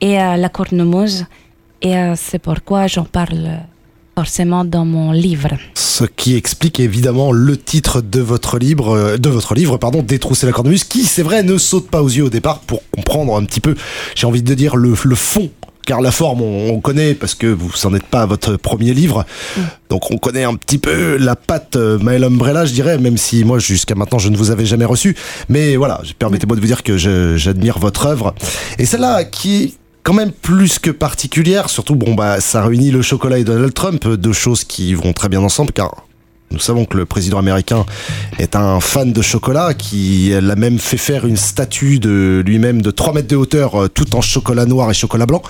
[0.00, 1.26] et la cornemuse
[1.82, 3.60] et c'est pourquoi j'en parle
[4.14, 5.48] forcément dans mon livre.
[5.74, 10.46] Ce qui explique évidemment le titre de votre livre, euh, de votre livre, pardon, Détrousser
[10.46, 13.44] la cornemuse, qui, c'est vrai, ne saute pas aux yeux au départ pour comprendre un
[13.44, 13.74] petit peu,
[14.14, 15.50] j'ai envie de dire, le, le fond.
[15.86, 18.92] Car la forme, on, on connaît parce que vous n'en êtes pas à votre premier
[18.92, 19.24] livre.
[19.88, 23.44] Donc on connaît un petit peu la patte euh, Maël Umbrella, je dirais, même si
[23.44, 25.16] moi jusqu'à maintenant je ne vous avais jamais reçu.
[25.48, 28.34] Mais voilà, permettez-moi de vous dire que j'admire votre œuvre.
[28.78, 33.38] Et celle-là qui quand même plus que particulière, surtout bon bah ça réunit le chocolat
[33.38, 36.06] et Donald Trump, deux choses qui vont très bien ensemble car
[36.50, 37.86] nous savons que le président américain
[38.38, 42.90] est un fan de chocolat qui l'a même fait faire une statue de lui-même de
[42.90, 45.42] 3 mètres de hauteur euh, tout en chocolat noir et chocolat blanc.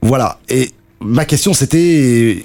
[0.00, 0.40] Voilà.
[0.48, 2.44] Et ma question c'était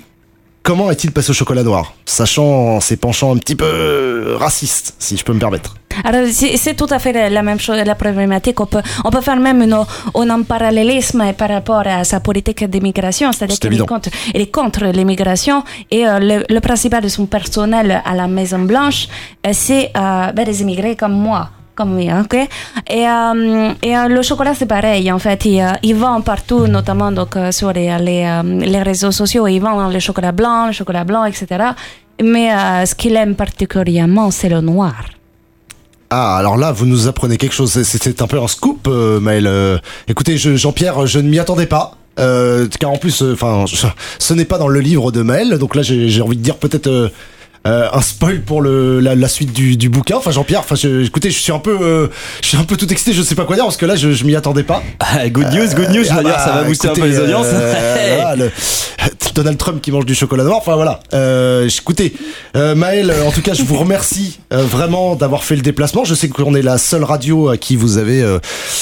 [0.63, 5.23] comment est-il passé au chocolat noir Sachant ses penchants un petit peu racistes, si je
[5.23, 5.76] peux me permettre.
[6.04, 8.60] Alors, c'est tout à fait la, même chose, la problématique.
[8.60, 13.32] On peut, on peut faire même une, un parallélisme par rapport à sa politique d'immigration,
[13.32, 13.86] c'est-à-dire C'est qu'il est évident.
[13.86, 18.28] contre, il est contre l'immigration et euh, le, le principal de son personnel à la
[18.28, 19.08] Maison Blanche,
[19.45, 21.49] euh, c'est euh, ben, des immigrés comme moi.
[21.75, 22.36] Comme moi, ok.
[22.89, 25.45] Et, euh, euh, le chocolat c'est pareil en fait.
[25.45, 29.47] Il, euh, il vend partout, notamment donc sur les, réseaux sociaux.
[29.47, 31.47] Il vend le chocolat blanc, le chocolat blanc, etc.
[32.23, 32.49] Mais
[32.86, 34.93] ce qu'il aime particulièrement, c'est le noir.
[36.12, 37.71] Ah, alors là, vous nous apprenez quelque chose.
[37.81, 39.49] C'est- un peu un scoop, Maël.
[40.07, 41.97] Écoutez, je- Jean-Pierre, je ne m'y attendais pas.
[42.19, 43.65] Euh, car en plus, enfin,
[44.19, 45.57] ce n'est pas dans le livre de Maël.
[45.57, 47.12] Donc là, j'ai envie de dire peut-être
[47.67, 50.17] euh, un spoil pour le, la, la suite du, du bouquin.
[50.17, 52.08] Enfin, Jean-Pierre, enfin, je- écoutez, je suis un peu, euh,
[52.41, 53.13] je suis un peu tout excité.
[53.13, 54.84] Je sais pas quoi dire parce que là, je, je m'y attendais pas.
[55.28, 56.04] good news, good news.
[56.04, 57.47] Dire, ça va booster un peu les audiences.
[57.52, 58.52] euh, voilà, le-
[59.36, 60.58] Donald Trump qui mange du chocolat noir.
[60.58, 60.99] Enfin voilà.
[61.13, 62.13] Euh, écoutez,
[62.56, 66.04] euh, Maël, en tout cas, je vous remercie euh, vraiment d'avoir fait le déplacement.
[66.06, 68.38] Je sais qu'on est la seule radio à qui vous avez euh,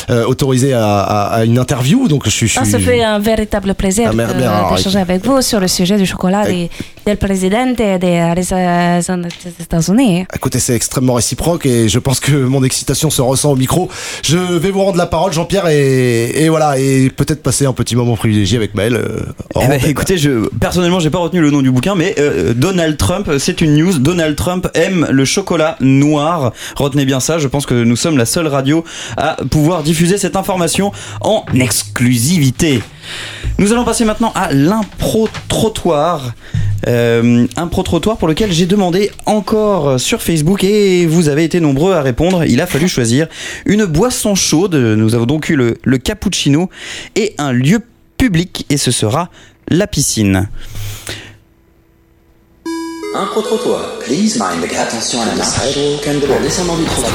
[0.10, 2.48] euh, autorisé à, à- à une interview, donc je suis.
[2.50, 5.98] je Ah, ça fait un véritable plaisir Ah, alors, d'échanger avec vous sur le sujet
[5.98, 6.70] du chocolat des,
[7.06, 7.98] del président des,
[9.60, 10.26] États-Unis.
[10.36, 13.90] Écoutez, c'est extrêmement réciproque et je pense que mon excitation se ressent au micro.
[14.24, 17.96] Je vais vous rendre la parole, Jean-Pierre, et, et voilà, et peut-être passer un petit
[17.96, 18.96] moment privilégié avec Maël.
[18.96, 19.20] euh,
[19.62, 22.98] Eh ben, écoutez, je, personnellement, j'ai pas retenu le nom du bouquin, mais euh, Donald
[22.98, 24.00] Trump, c'est une news.
[24.00, 26.54] Donald Trump aime le chocolat noir.
[26.76, 27.40] Retenez bien ça.
[27.40, 28.84] Je pense que nous sommes la seule radio
[29.18, 32.82] à pouvoir diffuser cette information en exclusivité.
[33.58, 36.34] Nous allons passer maintenant à l'impro-trottoir.
[36.88, 41.94] Euh, un pro-trottoir pour lequel j'ai demandé encore sur Facebook et vous avez été nombreux
[41.94, 42.44] à répondre.
[42.46, 43.28] Il a fallu choisir
[43.66, 44.76] une boisson chaude.
[44.76, 46.70] Nous avons donc eu le cappuccino
[47.16, 47.82] et un lieu
[48.18, 49.30] public et ce sera
[49.68, 50.48] la piscine.
[53.14, 54.00] Un pro-trottoir.
[54.00, 54.88] Please mind the gap.
[54.88, 55.50] Attention à la marche.
[55.50, 57.12] En descendant du trottoir.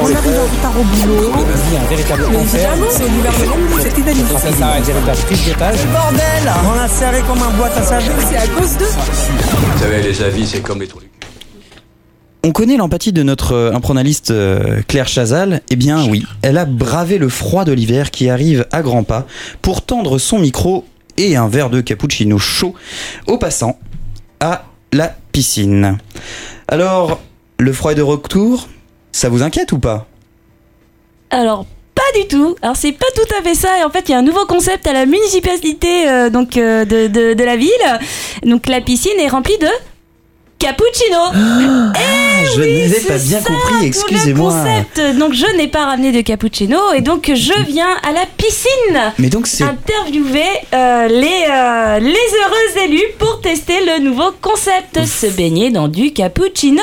[0.00, 1.30] On arrive en retard au boulot.
[1.30, 2.70] La vie est un véritable enfer.
[2.90, 4.54] c'est le gouvernement, c'est inadmissible.
[4.58, 5.86] Ça, une véritable prise d'otage.
[5.92, 8.12] Bordel On a serré comme un boîte à savon.
[8.30, 8.86] C'est à cause d'eux.
[8.86, 11.10] Vous savez, les avis, c'est comme les cul.
[12.42, 16.64] On connaît l'empathie de notre euh, impronaliste euh, Claire Chazal Eh bien oui, elle a
[16.64, 19.26] bravé le froid de l'hiver qui arrive à grands pas
[19.62, 20.84] pour tendre son micro
[21.18, 22.74] et un verre de cappuccino chaud
[23.26, 23.80] aux passants
[24.38, 25.98] à la piscine.
[26.68, 27.20] Alors,
[27.58, 28.68] le froid est de retour,
[29.12, 30.06] ça vous inquiète ou pas?
[31.30, 32.56] Alors, pas du tout.
[32.62, 33.80] Alors, c'est pas tout à fait ça.
[33.80, 36.84] Et en fait, il y a un nouveau concept à la municipalité euh, donc, euh,
[36.84, 37.70] de, de, de la ville.
[38.44, 39.68] Donc, la piscine est remplie de
[40.58, 41.18] cappuccino.
[42.38, 44.52] Eh je oui, n'avais pas bien ça, compris, excusez-moi.
[45.18, 49.12] Donc je n'ai pas ramené de cappuccino et donc je viens à la piscine.
[49.18, 50.42] Mais donc c'est interviewer
[50.74, 56.12] euh, les, euh, les heureux élus pour tester le nouveau concept, se baigner dans du
[56.12, 56.82] cappuccino.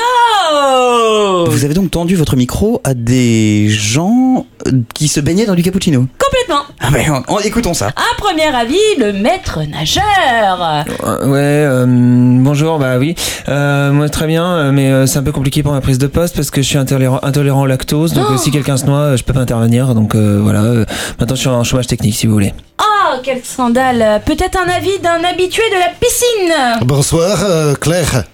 [1.46, 4.46] Vous avez donc tendu votre micro à des gens
[4.94, 6.06] qui se baignaient dans du cappuccino.
[6.18, 6.62] Complètement.
[6.80, 7.88] Ah ben, on- on- écoutons ça.
[7.88, 10.84] À premier avis, le maître nageur.
[11.04, 13.14] Euh, Ouais, euh, bonjour, bah oui.
[13.48, 16.06] Euh, moi très bien, euh, mais euh, c'est un peu compliqué pour ma prise de
[16.06, 18.34] poste parce que je suis intolérant, intolérant au lactose, donc Oh.
[18.34, 19.94] euh, si quelqu'un se noie, euh, je peux pas intervenir.
[19.94, 20.84] Donc euh, voilà, euh,
[21.20, 22.52] maintenant je suis en chômage technique si vous voulez.
[22.80, 24.22] Oh, quel scandale.
[24.24, 26.86] Peut-être un avis d'un habitué de la piscine.
[26.86, 28.24] Bonsoir, euh, Claire.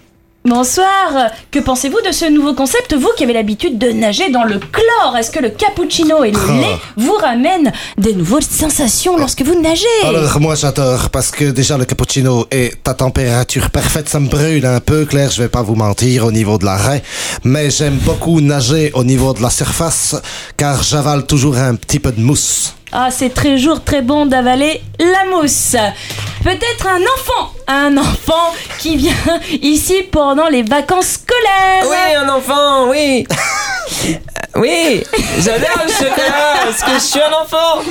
[0.47, 1.31] Bonsoir.
[1.51, 5.15] Que pensez-vous de ce nouveau concept, vous qui avez l'habitude de nager dans le chlore?
[5.19, 6.53] Est-ce que le cappuccino et le Ah.
[6.53, 9.85] lait vous ramènent des nouvelles sensations lorsque vous nagez?
[10.03, 14.65] Alors moi j'adore parce que déjà le cappuccino est à température parfaite, ça me brûle
[14.65, 17.03] un peu Claire, je vais pas vous mentir au niveau de l'arrêt,
[17.45, 20.17] mais j'aime beaucoup nager au niveau de la surface
[20.57, 22.75] car j'avale toujours un petit peu de mousse.
[22.93, 25.77] Ah, c'est très jour très bon d'avaler la mousse.
[26.43, 29.13] Peut-être un enfant, un enfant qui vient
[29.63, 31.85] ici pendant les vacances scolaires.
[31.85, 33.27] Oui, un enfant, oui.
[34.57, 35.05] oui,
[35.39, 37.83] j'adore le chocolat parce que je suis un enfant.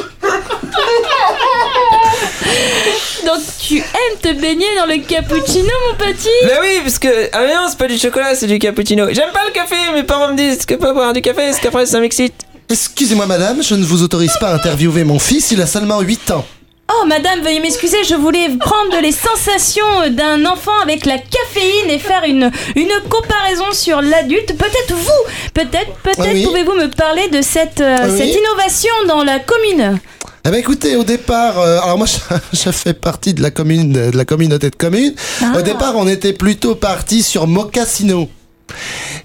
[3.26, 6.28] Donc tu aimes te baigner dans le cappuccino, mon petit?
[6.44, 9.08] Bah oui, parce que ah mais non, c'est pas du chocolat, c'est du cappuccino.
[9.12, 11.86] J'aime pas le café, mes parents me disent que pas boire du café, parce qu'après
[11.86, 12.34] ça m'excite.
[12.70, 16.32] Excusez-moi madame, je ne vous autorise pas à interviewer mon fils, il a seulement 8
[16.32, 16.46] ans.
[16.92, 22.00] Oh, madame, veuillez m'excuser, je voulais prendre les sensations d'un enfant avec la caféine et
[22.00, 24.56] faire une, une comparaison sur l'adulte.
[24.58, 26.44] Peut-être vous, peut-être, peut-être Ah oui.
[26.44, 28.18] pouvez-vous me parler de cette, euh, Ah oui.
[28.18, 30.00] cette innovation dans la commune
[30.46, 32.08] Eh ben écoutez, au départ, euh, alors moi
[32.54, 35.14] je, je fais partie de la commune, de la communauté de communes.
[35.44, 35.54] Ah.
[35.58, 38.30] Au départ, on était plutôt parti sur Mocassino.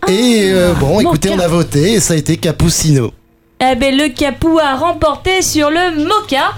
[0.08, 3.12] Et euh, bon, écoutez, on a voté et ça a été Capucino.
[3.66, 6.52] Eh ben, le Capou a remporté sur le Mocha.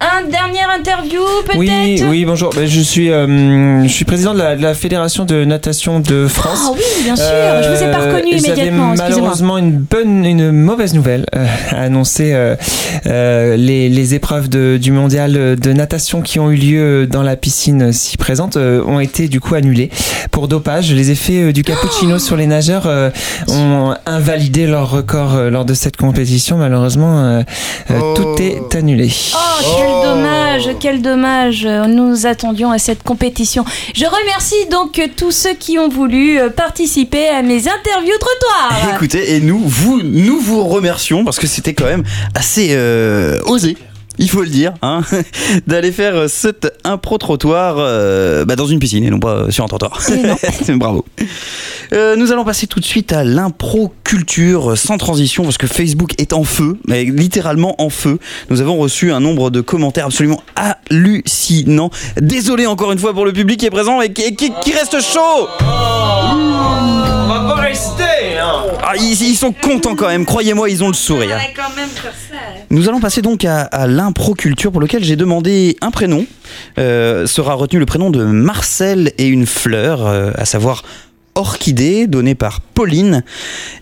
[0.00, 2.50] Un dernier interview, peut-être Oui, oui, bonjour.
[2.54, 6.28] Bah, je suis, euh, je suis président de la, de la fédération de natation de
[6.28, 6.58] France.
[6.66, 10.52] Ah oui, bien sûr, je vous ai pas reconnu j'avais immédiatement, malheureusement une bonne, une
[10.52, 12.32] mauvaise nouvelle euh, à annoncer.
[12.32, 12.54] euh,
[13.06, 17.34] euh, les, les épreuves de, du mondial de natation qui ont eu lieu dans la
[17.36, 19.90] piscine si présente euh, ont été du coup annulées
[20.30, 20.92] pour dopage.
[20.92, 23.10] Les effets euh, du cappuccino sur les nageurs euh,
[23.48, 26.56] ont invalidé leur record euh, lors de cette compétition.
[26.56, 27.42] Malheureusement, euh,
[27.90, 29.10] euh, tout est annulé.
[29.34, 31.66] Oh, quel dommage, quel dommage.
[31.66, 33.64] Nous attendions à cette compétition.
[33.94, 38.92] Je remercie donc tous ceux qui ont voulu euh, participer à mes interviews trottoirs.
[38.94, 43.76] Écoutez, et nous, vous, nous vous remercions parce que c'était quand même assez euh, osé.
[44.18, 45.02] Il faut le dire, hein,
[45.66, 50.00] d'aller faire cet impro-trottoir euh, bah, dans une piscine et non pas sur un trottoir.
[50.68, 51.04] Bravo.
[51.92, 56.32] Euh, nous allons passer tout de suite à l'impro-culture sans transition parce que Facebook est
[56.32, 58.18] en feu, mais littéralement en feu.
[58.50, 61.90] Nous avons reçu un nombre de commentaires absolument hallucinants.
[62.20, 65.00] Désolé encore une fois pour le public qui est présent et qui, qui- qui reste
[65.00, 65.48] chaud.
[67.28, 68.62] On va pas rester, hein.
[68.82, 71.38] Ah, ils, ils sont contents quand même, croyez-moi, ils ont le sourire.
[71.54, 72.36] quand même ça.
[72.70, 76.24] Nous allons passer donc à, à l'impro-culture pour lequel j'ai demandé un prénom.
[76.78, 80.84] Euh, sera retenu le prénom de Marcel et une fleur, euh, à savoir
[81.34, 83.22] Orchidée, donné par Pauline.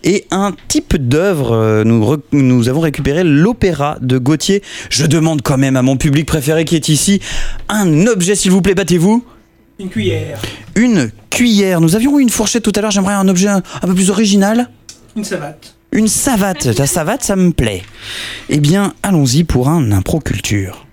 [0.03, 4.61] Et un type d'œuvre, euh, nous, nous avons récupéré l'opéra de Gauthier.
[4.91, 7.21] Je demande quand même à mon public préféré qui est ici
[7.69, 9.25] un objet, s'il vous plaît, battez-vous.
[9.79, 10.41] Une cuillère.
[10.75, 11.81] Une cuillère.
[11.81, 14.11] Nous avions eu une fourchette tout à l'heure, j'aimerais un objet un, un peu plus
[14.11, 14.69] original.
[15.17, 15.75] Une savate.
[15.93, 16.75] Une savate.
[16.75, 17.83] Ta savate, ça me plaît.
[18.49, 20.87] Eh bien, allons-y pour un impro-culture.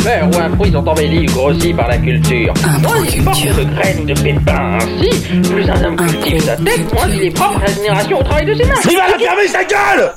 [0.00, 2.54] Faire ou un fruit sont embellis ou grossis par la culture.
[2.82, 6.92] Moins il porte de graines ou de pépins ainsi, plus un homme cultive sa tête,
[6.94, 8.74] moins il est propre à la génération au travail de ses mains.
[8.88, 10.12] Il va la fermer sa gueule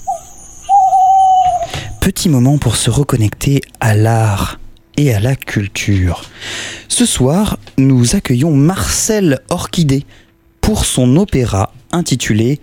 [2.02, 4.60] Petit moment pour se reconnecter à l'art
[5.02, 6.30] et à la culture.
[6.88, 10.06] Ce soir, nous accueillons Marcel Orchidée
[10.62, 12.60] pour son opéra intitulé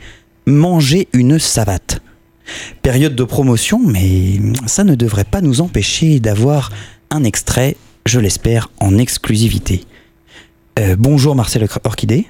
[0.47, 2.01] Manger une savate.
[2.81, 6.71] Période de promotion, mais ça ne devrait pas nous empêcher d'avoir
[7.11, 7.77] un extrait,
[8.07, 9.85] je l'espère, en exclusivité.
[10.79, 12.27] Euh, bonjour Marcel Orchidée.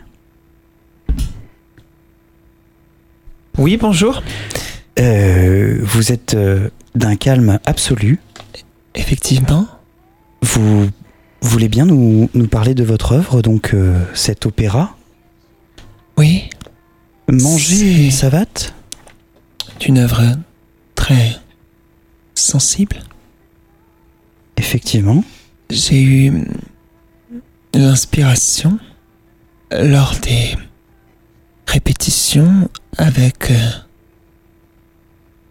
[3.59, 4.23] Oui, bonjour.
[4.99, 8.19] Euh, vous êtes euh, d'un calme absolu.
[8.95, 9.69] Effectivement.
[10.43, 10.89] Vous
[11.41, 14.97] voulez bien nous, nous parler de votre œuvre, donc euh, cet opéra?
[16.17, 16.51] Oui.
[17.29, 18.75] Manger une savate?
[19.67, 20.23] C'est une œuvre
[20.95, 21.37] très
[22.35, 23.03] sensible.
[24.57, 25.23] Effectivement.
[25.71, 26.45] J'ai eu.
[27.75, 28.79] l'inspiration
[29.71, 30.57] lors des
[31.67, 33.71] répétitions avec euh,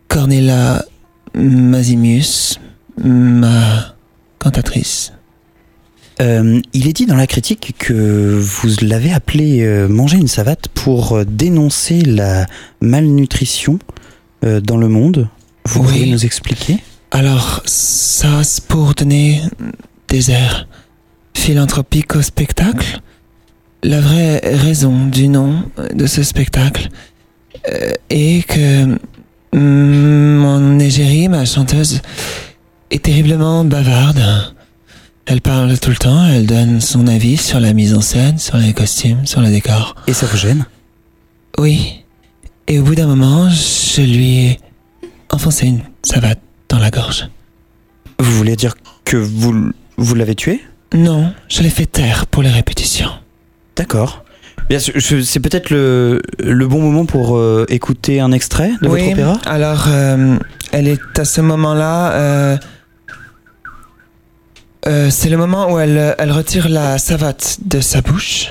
[0.07, 0.83] Cornelia
[1.35, 2.59] Mazimus,
[2.97, 3.95] ma
[4.39, 5.13] cantatrice.
[6.19, 10.67] Euh, il est dit dans la critique que vous l'avez appelé euh, manger une savate
[10.69, 12.47] pour euh, dénoncer la
[12.81, 13.77] malnutrition
[14.43, 15.27] euh, dans le monde.
[15.65, 15.85] Vous Oui.
[15.88, 16.77] pourriez nous expliquer?
[17.11, 19.41] Alors, ça, c'est pour donner
[20.07, 20.67] des airs
[21.35, 22.99] philanthropiques au spectacle.
[23.83, 25.63] La vraie raison du nom
[25.93, 26.89] de ce spectacle
[28.09, 28.85] est que
[29.53, 32.01] mm, mon égérie, ma chanteuse,
[32.91, 34.21] est terriblement bavarde.
[35.25, 38.57] Elle parle tout le temps, elle donne son avis sur la mise en scène, sur
[38.57, 39.95] les costumes, sur le décor.
[40.07, 40.65] Et ça vous gêne?
[41.57, 42.03] Oui.
[42.67, 44.59] Et au bout d'un moment, je lui ai
[45.31, 47.27] enfoncé une savate dans la gorge.
[48.19, 50.61] Vous voulez dire que vous, vous l'avez tué
[50.93, 53.09] Non, je l'ai fait taire pour les répétitions.
[53.75, 54.23] D'accord.
[54.69, 58.88] Bien sûr, je- c'est peut-être le, le bon moment pour euh, écouter un extrait de
[58.88, 59.38] oui, votre opéra?
[59.45, 60.38] Alors euh,
[60.71, 62.11] elle est à ce moment-là.
[62.13, 62.57] euh,
[64.88, 68.49] euh, c'est le moment où elle, elle retire la savate de sa bouche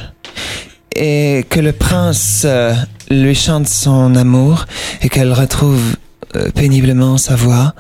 [0.94, 2.74] et que le prince euh,
[3.10, 4.66] lui chante son amour
[5.00, 5.96] et qu'elle retrouve
[6.34, 7.74] euh, péniblement sa voix.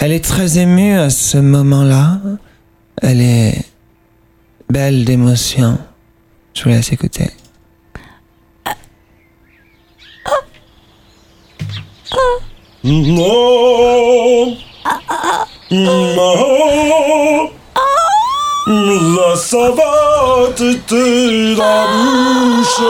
[0.00, 2.18] Elle est très émue à ce moment-là.
[3.00, 3.64] Elle est
[4.68, 5.78] belle d'émotion.
[6.54, 7.30] Je vous laisse écouter.
[12.82, 14.56] Non.
[15.70, 17.52] Non.
[18.64, 22.82] La savate était dans la bouche.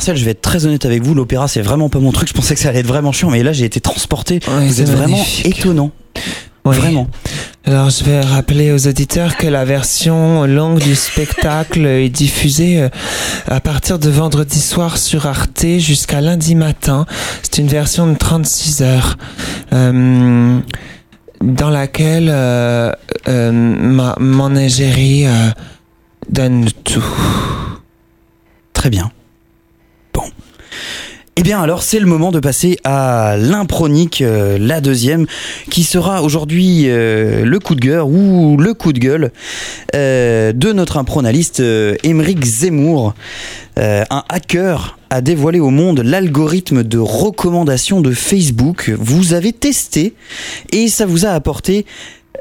[0.00, 2.32] Marcel, je vais être très honnête avec vous, l'opéra c'est vraiment pas mon truc, je
[2.32, 4.40] pensais que ça allait être vraiment chiant, mais là j'ai été transporté.
[4.48, 5.90] Ouais, vous c'est êtes vraiment étonnant.
[6.64, 6.74] Oui.
[6.74, 7.06] Vraiment.
[7.66, 12.88] Alors, je vais rappeler aux auditeurs que la version longue du spectacle est diffusée euh,
[13.46, 17.04] à partir de vendredi soir sur Arte jusqu'à lundi matin.
[17.42, 19.18] C'est une version de 36 heures.
[19.74, 20.60] euh,
[21.42, 22.90] dans laquelle euh,
[23.28, 25.26] euh, ma, mon égérie
[26.30, 27.04] donne tout.
[28.72, 29.10] Très bien.
[31.40, 35.24] Eh bien alors c'est le moment de passer à l'impronique, euh, la deuxième,
[35.70, 39.32] qui sera aujourd'hui euh, le coup de gueule ou le coup de gueule
[39.96, 41.62] euh, de notre impronaliste
[42.02, 43.14] Émeric Zemmour.
[43.78, 48.92] Un hacker a dévoilé au monde l'algorithme de recommandation de Facebook.
[48.98, 50.12] Vous avez testé
[50.72, 51.86] et ça vous a apporté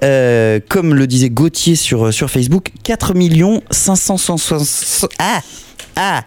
[0.02, 3.14] comme le disait Gauthier sur, Facebook, 4
[3.72, 5.08] 560...
[5.20, 5.42] Ah
[5.96, 6.24] Ah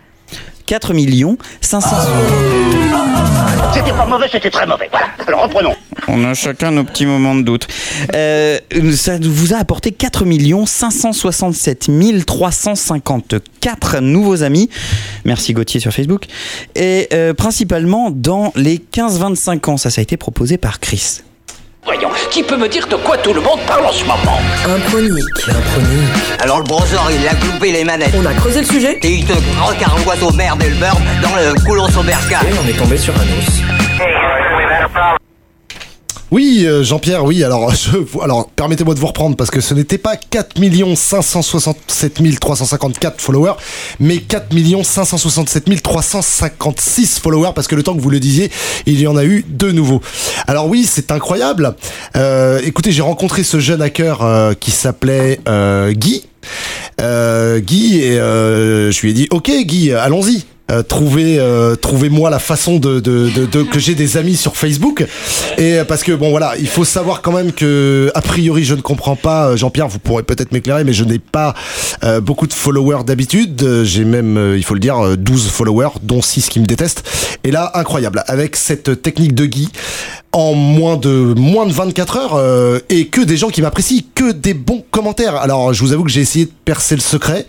[0.73, 1.97] 4 millions 500...
[3.75, 4.89] C'était pas mauvais, c'était très mauvais.
[4.91, 5.09] Voilà.
[5.27, 5.75] Alors reprenons.
[6.09, 7.69] On a chacun nos petits moments de doute.
[8.15, 8.59] Euh,
[8.97, 10.25] ça vous a apporté 4
[10.65, 11.91] 567
[12.25, 14.71] 354 nouveaux amis.
[15.27, 16.25] Merci Gauthier sur Facebook.
[16.75, 19.77] Et euh, principalement dans les 15-25 ans.
[19.77, 21.21] Ça, ça a été proposé par Chris.
[21.85, 25.51] Voyons, qui peut me dire de quoi tout le monde parle en ce moment Impronique.
[26.39, 28.15] Alors le browser, il a gloupé les manettes.
[28.17, 31.35] On a creusé le sujet Et il te recarouette au merde et le beurre dans
[31.35, 32.39] le coulon sauberca.
[32.47, 33.63] Et on est tombé sur un os.
[36.33, 37.91] Oui, euh, Jean-Pierre, oui, alors, je,
[38.23, 40.57] alors permettez-moi de vous reprendre parce que ce n'était pas 4
[40.97, 43.53] 567 354 followers,
[44.01, 44.47] mais 4
[44.83, 48.51] 567 356 followers parce que le temps que vous le disiez,
[48.87, 50.01] il y en a eu de nouveaux.
[50.47, 51.75] Alors oui, c'est incroyable.
[52.17, 55.39] Euh, écoutez, j'ai rencontré ce jeune hacker euh, qui s'appelait
[55.91, 56.25] Guy.
[56.99, 60.47] Guy, et je lui ai dit, ok Guy, allons-y.
[60.73, 65.05] Euh, trouvez euh, trouvez-moi la façon de, que j'ai des amis sur Facebook.
[65.59, 68.75] Et euh, parce que bon voilà il faut savoir quand même que a priori je
[68.75, 71.55] ne comprends pas euh, Jean-Pierre vous pourrez peut-être m'éclairer mais je n'ai pas
[72.05, 73.83] euh, beaucoup de followers d'habitude.
[73.85, 77.05] J'ai même il faut le dire euh, 12 followers dont 6 qui me détestent.
[77.45, 79.69] Et là incroyable avec cette technique de Guy
[80.33, 84.33] en moins de moins de 24 heures euh, et que des gens qui m'apprécient, que
[84.33, 85.37] des bons commentaires.
[85.37, 87.47] Alors je vous avoue que j'ai essayé de percer le secret.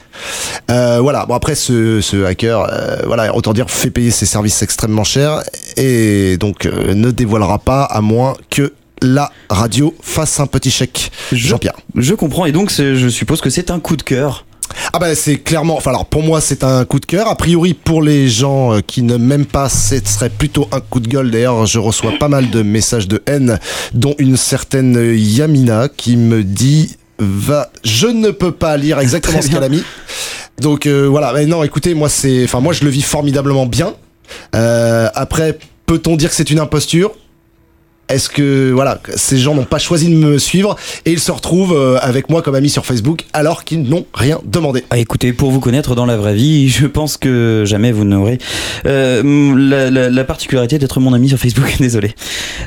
[0.69, 1.25] Euh, voilà.
[1.25, 5.43] Bon après ce, ce hacker, euh, voilà, autant dire fait payer ses services extrêmement chers
[5.77, 11.11] et donc euh, ne dévoilera pas à moins que la radio fasse un petit chèque.
[11.31, 11.75] Jean-Pierre.
[11.95, 14.45] Je comprends, et donc je suppose que c'est un coup de cœur.
[14.91, 17.27] Ah bah c'est clairement, enfin alors pour moi c'est un coup de cœur.
[17.27, 20.99] A priori pour les gens euh, qui ne m'aiment pas, ce serait plutôt un coup
[20.99, 21.31] de gueule.
[21.31, 23.59] D'ailleurs je reçois pas mal de messages de haine,
[23.93, 29.49] dont une certaine Yamina qui me dit va, je ne peux pas lire exactement ce
[29.49, 29.83] qu'elle a mis.
[30.59, 33.93] Donc euh, voilà, mais non écoutez moi c'est, enfin moi je le vis formidablement bien.
[34.55, 37.11] Euh, après peut-on dire que c'est une imposture?
[38.13, 41.75] Est-ce que voilà, ces gens n'ont pas choisi de me suivre et ils se retrouvent
[41.75, 45.51] euh, avec moi comme ami sur Facebook alors qu'ils n'ont rien demandé Ah, écoutez, pour
[45.51, 48.37] vous connaître dans la vraie vie, je pense que jamais vous n'aurez
[48.85, 51.75] euh, la, la- la particularité d'être mon ami sur Facebook.
[51.79, 52.13] Désolé.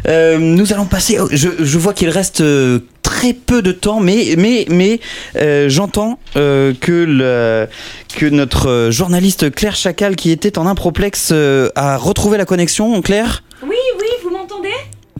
[0.09, 1.19] Euh, nous allons passer.
[1.19, 2.43] au- Je, je vois qu'il reste
[3.03, 5.01] très peu de temps, mais mais mais
[5.37, 7.67] euh, j'entends euh, que le,
[8.17, 13.01] que notre journaliste Claire Chacal, qui était en improplexe, euh, a retrouvé la connexion.
[13.03, 14.69] Claire, Oui, oui, vous m'entendez?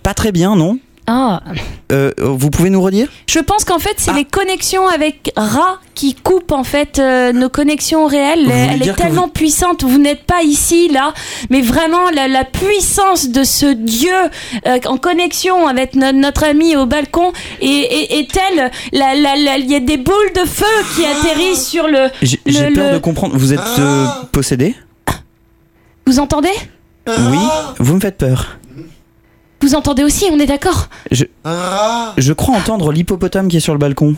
[0.07, 0.79] Pas très bien, non
[1.09, 1.41] Ah.
[1.91, 6.15] Euh, Vous pouvez nous redire Je pense qu'en fait, c'est les connexions avec Ra qui
[6.15, 8.45] coupent en fait euh, nos connexions réelles.
[8.47, 9.83] Vous Elle est tellement puissante.
[9.83, 11.13] Vous n'êtes pas ici, là,
[11.51, 14.15] mais vraiment la, la puissance de ce Dieu
[14.67, 18.71] euh, en connexion avec no- notre ami au balcon est, est, est telle.
[18.93, 22.11] la- la- la- Il y a des boules de feu qui atterrissent sur le.
[22.23, 23.37] J'ai le- j'ai peur le- de comprendre.
[23.37, 24.77] Vous êtes euh, possédé
[26.07, 26.55] Vous entendez?
[27.09, 27.39] Oui.
[27.79, 28.59] Vous me faites peur.
[29.67, 31.25] Vous entendez aussi, on est d'accord Je,
[32.19, 34.15] je crois entendre l'hippopotame qui est sur le balcon.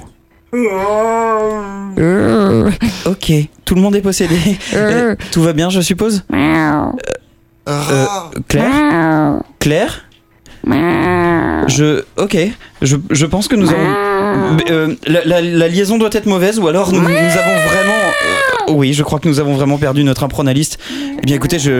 [3.06, 3.32] Ok,
[3.64, 4.36] tout le monde est possédé.
[4.74, 6.84] Euh, tout va bien, je suppose Euh,
[7.66, 8.06] euh,
[8.46, 10.04] Claire Claire
[10.66, 12.02] Je.
[12.16, 12.36] Ok,
[12.82, 14.58] je, je pense que nous avons.
[14.70, 17.92] Euh, la, la- la liaison doit être mauvaise ou alors nous, nous avons vraiment.
[18.68, 20.78] euh, oui, je crois que nous avons vraiment perdu notre impronaliste.
[21.18, 21.70] Eh bien écoutez, je,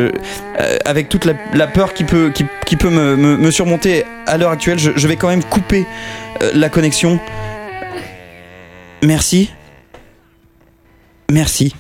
[0.61, 4.05] euh, avec toute la, la peur qui peut, qui, qui peut me, me- me surmonter
[4.27, 5.87] à l'heure actuelle, je, je vais quand même couper
[6.55, 7.19] la connexion.
[9.03, 9.51] Merci.
[11.31, 11.75] Merci.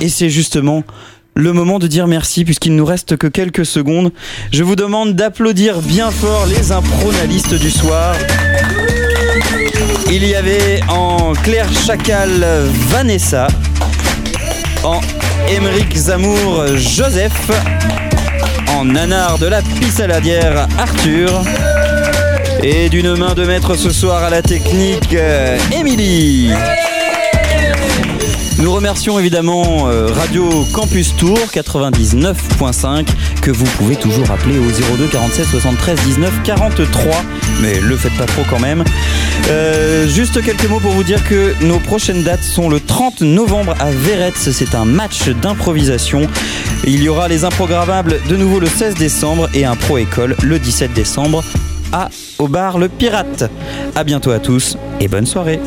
[0.00, 0.84] Et c'est justement
[1.36, 4.10] le moment de dire merci puisqu'il nous reste que quelques secondes.
[4.52, 8.16] Je vous demande d'applaudir bien fort les impronalistes du soir.
[10.10, 12.44] Il y avait en Claire Chacal
[12.88, 13.48] Vanessa,
[14.82, 15.00] en
[15.50, 17.50] Émeric Zamour Joseph,
[18.74, 21.42] en Nanar de la Pissaladière Arthur,
[22.62, 26.50] et d'une main de maître ce soir à la technique euh, Émilie.
[28.58, 33.06] Nous remercions évidemment euh, Radio Campus Tour 99.5
[33.42, 37.12] que vous pouvez toujours appeler au 02 47 73 19 43
[37.60, 38.82] mais le faites pas trop quand même.
[39.50, 43.74] Euh, juste quelques mots pour vous dire que nos prochaines dates sont le 30 novembre
[43.78, 46.26] à Veretz, c'est un match d'improvisation.
[46.84, 50.58] Il y aura les improgrammables de nouveau le 16 décembre et un pro école le
[50.58, 51.44] 17 décembre
[51.92, 53.50] à au bar Le Pirate.
[53.94, 55.60] À bientôt à tous et bonne soirée.